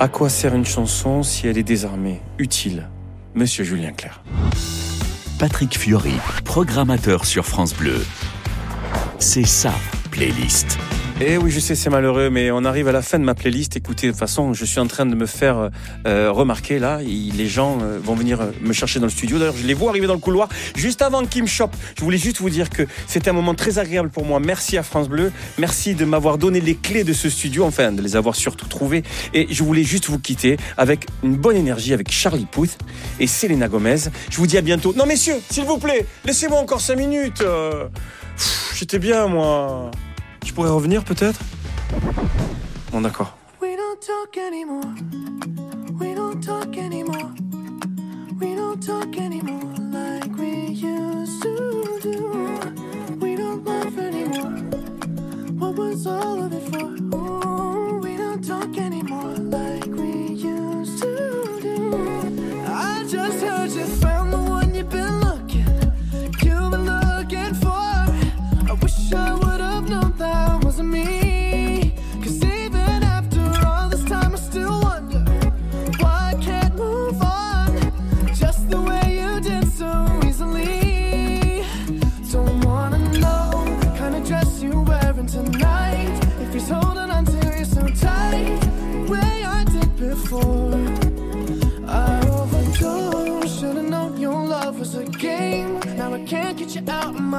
À 0.00 0.08
quoi 0.08 0.28
sert 0.28 0.54
une 0.54 0.66
chanson 0.66 1.22
si 1.22 1.46
elle 1.46 1.56
est 1.56 1.62
désarmée? 1.62 2.20
Utile. 2.38 2.88
Monsieur 3.34 3.64
Julien 3.64 3.92
Clerc. 3.92 4.20
Patrick 5.38 5.78
Fiori, 5.78 6.14
programmateur 6.44 7.24
sur 7.24 7.46
France 7.46 7.72
Bleu. 7.72 8.04
C'est 9.18 9.46
sa 9.46 9.72
playlist. 10.10 10.76
Eh 11.20 11.36
oui, 11.36 11.50
je 11.50 11.58
sais, 11.58 11.74
c'est 11.74 11.90
malheureux, 11.90 12.30
mais 12.30 12.52
on 12.52 12.64
arrive 12.64 12.86
à 12.86 12.92
la 12.92 13.02
fin 13.02 13.18
de 13.18 13.24
ma 13.24 13.34
playlist. 13.34 13.76
Écoutez, 13.76 14.06
de 14.06 14.12
toute 14.12 14.20
façon, 14.20 14.54
je 14.54 14.64
suis 14.64 14.78
en 14.78 14.86
train 14.86 15.04
de 15.04 15.16
me 15.16 15.26
faire 15.26 15.70
euh, 16.06 16.30
remarquer 16.30 16.78
là. 16.78 17.00
Les 17.02 17.48
gens 17.48 17.78
euh, 17.82 17.98
vont 18.00 18.14
venir 18.14 18.40
euh, 18.40 18.52
me 18.60 18.72
chercher 18.72 19.00
dans 19.00 19.06
le 19.06 19.10
studio. 19.10 19.36
D'ailleurs, 19.36 19.56
je 19.56 19.66
les 19.66 19.74
vois 19.74 19.90
arriver 19.90 20.06
dans 20.06 20.14
le 20.14 20.20
couloir 20.20 20.48
juste 20.76 21.02
avant 21.02 21.22
me 21.22 21.46
chopent. 21.46 21.76
Je 21.98 22.04
voulais 22.04 22.18
juste 22.18 22.38
vous 22.38 22.50
dire 22.50 22.70
que 22.70 22.86
c'était 23.08 23.30
un 23.30 23.32
moment 23.32 23.56
très 23.56 23.80
agréable 23.80 24.10
pour 24.10 24.24
moi. 24.24 24.38
Merci 24.38 24.78
à 24.78 24.84
France 24.84 25.08
Bleu. 25.08 25.32
Merci 25.58 25.96
de 25.96 26.04
m'avoir 26.04 26.38
donné 26.38 26.60
les 26.60 26.76
clés 26.76 27.02
de 27.02 27.12
ce 27.12 27.28
studio, 27.28 27.64
enfin, 27.64 27.90
de 27.90 28.00
les 28.00 28.14
avoir 28.14 28.36
surtout 28.36 28.68
trouvées. 28.68 29.02
Et 29.34 29.48
je 29.50 29.64
voulais 29.64 29.82
juste 29.82 30.06
vous 30.06 30.20
quitter 30.20 30.56
avec 30.76 31.04
une 31.24 31.34
bonne 31.34 31.56
énergie 31.56 31.94
avec 31.94 32.12
Charlie 32.12 32.46
Puth 32.46 32.78
et 33.18 33.26
Selena 33.26 33.66
Gomez. 33.66 34.08
Je 34.30 34.36
vous 34.36 34.46
dis 34.46 34.56
à 34.56 34.62
bientôt. 34.62 34.94
Non, 34.96 35.04
messieurs, 35.04 35.40
s'il 35.50 35.64
vous 35.64 35.78
plaît, 35.78 36.06
laissez-moi 36.24 36.60
encore 36.60 36.80
cinq 36.80 36.96
minutes. 36.96 37.42
Pff, 37.42 38.74
J'étais 38.78 39.00
bien, 39.00 39.26
moi. 39.26 39.90
Je 40.48 40.54
pourrais 40.54 40.70
revenir 40.70 41.04
peut-être? 41.04 41.40
Bon, 42.90 43.02
d'accord. 43.02 43.36
We 43.60 43.76
don't 43.76 44.00
talk 44.00 44.38
anymore. 44.38 44.80
We 46.00 46.14
don't 46.14 46.40
talk 46.40 46.76
anymore. 46.78 47.34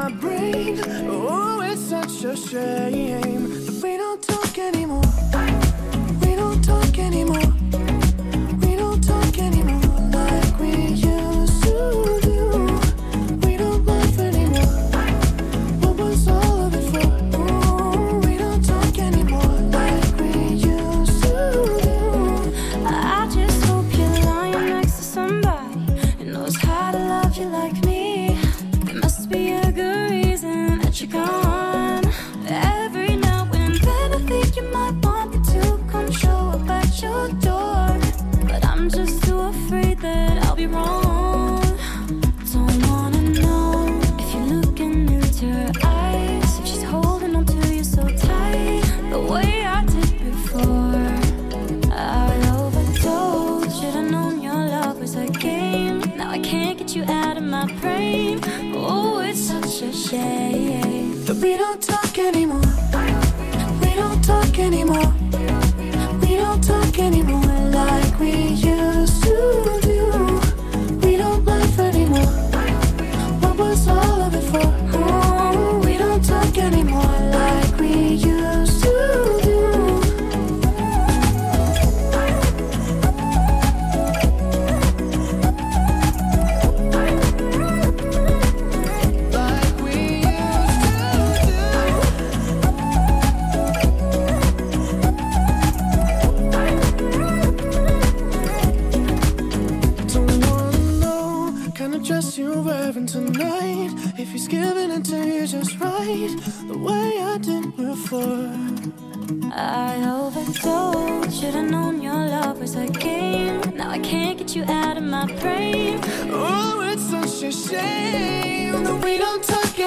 My 0.03 0.11
brain. 0.11 0.79
Oh, 1.09 1.61
it's 1.61 1.81
such 1.81 2.23
a 2.23 2.35
shame 2.35 3.49
that 3.65 3.79
we 3.83 3.97
don't 3.97 4.21
talk 4.21 4.57
anymore. 4.57 5.03
We 6.21 6.35
don't 6.35 6.63
talk 6.63 6.97
anymore. 6.97 7.58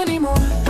Anymore. 0.03 0.62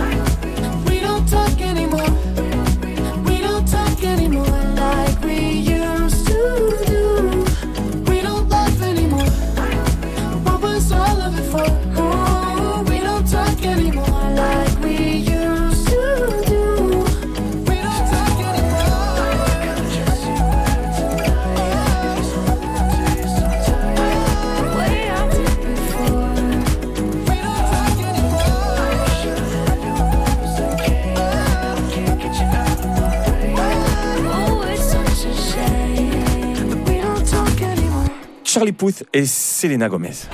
Et 39.13 39.25
Selena 39.25 39.87
Gomez. 39.87 40.27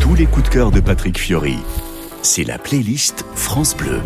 Tous 0.00 0.14
les 0.14 0.26
coups 0.26 0.48
de 0.48 0.52
cœur 0.52 0.70
de 0.70 0.80
Patrick 0.80 1.18
Fiori. 1.18 1.56
C'est 2.22 2.44
la 2.44 2.58
playlist 2.58 3.24
France 3.34 3.74
Bleu. 3.76 4.00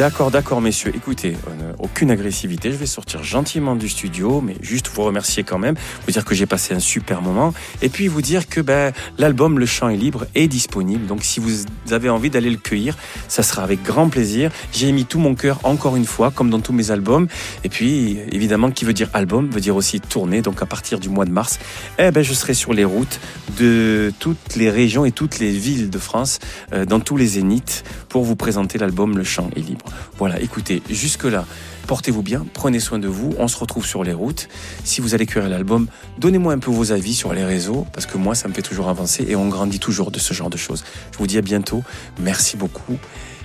D'accord, 0.00 0.30
d'accord, 0.30 0.62
messieurs. 0.62 0.92
Écoutez, 0.96 1.36
euh, 1.48 1.74
aucune 1.78 2.10
agressivité. 2.10 2.72
Je 2.72 2.78
vais 2.78 2.86
sortir 2.86 3.22
gentiment 3.22 3.76
du 3.76 3.86
studio, 3.86 4.40
mais 4.40 4.56
juste 4.62 4.90
vous 4.94 5.02
remercier 5.02 5.44
quand 5.44 5.58
même, 5.58 5.74
vous 6.06 6.10
dire 6.10 6.24
que 6.24 6.34
j'ai 6.34 6.46
passé 6.46 6.72
un 6.72 6.78
super 6.78 7.20
moment, 7.20 7.52
et 7.82 7.90
puis 7.90 8.08
vous 8.08 8.22
dire 8.22 8.48
que 8.48 8.62
ben, 8.62 8.94
l'album 9.18 9.58
Le 9.58 9.66
Chant 9.66 9.90
est 9.90 9.98
libre 9.98 10.24
est 10.34 10.48
disponible. 10.48 11.04
Donc 11.04 11.22
si 11.22 11.38
vous 11.38 11.66
avez 11.90 12.08
envie 12.08 12.30
d'aller 12.30 12.48
le 12.48 12.56
cueillir, 12.56 12.96
ça 13.28 13.42
sera 13.42 13.62
avec 13.62 13.82
grand 13.82 14.08
plaisir. 14.08 14.50
J'ai 14.72 14.90
mis 14.90 15.04
tout 15.04 15.18
mon 15.18 15.34
cœur 15.34 15.60
encore 15.64 15.96
une 15.96 16.06
fois, 16.06 16.30
comme 16.30 16.48
dans 16.48 16.60
tous 16.60 16.72
mes 16.72 16.90
albums. 16.90 17.28
Et 17.64 17.68
puis, 17.68 18.20
évidemment, 18.32 18.70
qui 18.70 18.86
veut 18.86 18.94
dire 18.94 19.10
album 19.12 19.50
veut 19.50 19.60
dire 19.60 19.76
aussi 19.76 20.00
tournée. 20.00 20.40
Donc 20.40 20.62
à 20.62 20.66
partir 20.66 20.98
du 20.98 21.10
mois 21.10 21.26
de 21.26 21.30
mars, 21.30 21.58
eh 21.98 22.10
ben, 22.10 22.24
je 22.24 22.32
serai 22.32 22.54
sur 22.54 22.72
les 22.72 22.86
routes 22.86 23.20
de 23.58 24.14
toutes 24.18 24.56
les 24.56 24.70
régions 24.70 25.04
et 25.04 25.12
toutes 25.12 25.40
les 25.40 25.50
villes 25.50 25.90
de 25.90 25.98
France, 25.98 26.38
euh, 26.72 26.86
dans 26.86 27.00
tous 27.00 27.18
les 27.18 27.26
zéniths, 27.26 27.84
pour 28.08 28.24
vous 28.24 28.34
présenter 28.34 28.78
l'album 28.78 29.18
Le 29.18 29.24
Chant 29.24 29.50
est 29.54 29.60
libre. 29.60 29.89
Voilà, 30.18 30.40
écoutez, 30.40 30.82
jusque-là, 30.90 31.46
portez-vous 31.86 32.22
bien, 32.22 32.46
prenez 32.52 32.80
soin 32.80 32.98
de 32.98 33.08
vous, 33.08 33.34
on 33.38 33.48
se 33.48 33.56
retrouve 33.56 33.86
sur 33.86 34.04
les 34.04 34.12
routes. 34.12 34.48
Si 34.84 35.00
vous 35.00 35.14
allez 35.14 35.26
cuire 35.26 35.48
l'album, 35.48 35.86
donnez-moi 36.18 36.52
un 36.52 36.58
peu 36.58 36.70
vos 36.70 36.92
avis 36.92 37.14
sur 37.14 37.32
les 37.32 37.44
réseaux, 37.44 37.86
parce 37.92 38.06
que 38.06 38.18
moi, 38.18 38.34
ça 38.34 38.48
me 38.48 38.54
fait 38.54 38.62
toujours 38.62 38.88
avancer 38.88 39.24
et 39.28 39.36
on 39.36 39.48
grandit 39.48 39.80
toujours 39.80 40.10
de 40.10 40.18
ce 40.18 40.34
genre 40.34 40.50
de 40.50 40.56
choses. 40.56 40.84
Je 41.12 41.18
vous 41.18 41.26
dis 41.26 41.38
à 41.38 41.42
bientôt, 41.42 41.82
merci 42.20 42.56
beaucoup. 42.56 42.98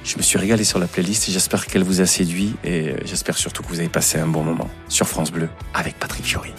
Je 0.04 0.18
me 0.18 0.22
suis 0.22 0.38
régalé 0.38 0.64
sur 0.64 0.78
la 0.78 0.86
playlist, 0.86 1.32
j'espère 1.32 1.66
qu'elle 1.66 1.84
vous 1.84 2.02
a 2.02 2.06
séduit 2.06 2.56
et 2.64 2.94
j'espère 3.06 3.38
surtout 3.38 3.64
que 3.64 3.70
vous 3.70 3.80
avez 3.80 3.90
passé 3.90 4.20
un 4.20 4.28
bon 4.28 4.44
moment 4.44 4.70
sur 4.88 5.08
France 5.08 5.32
Bleu 5.32 5.50
avec 5.74 5.98
Patrick 5.98 6.26
Fiori. 6.26 6.52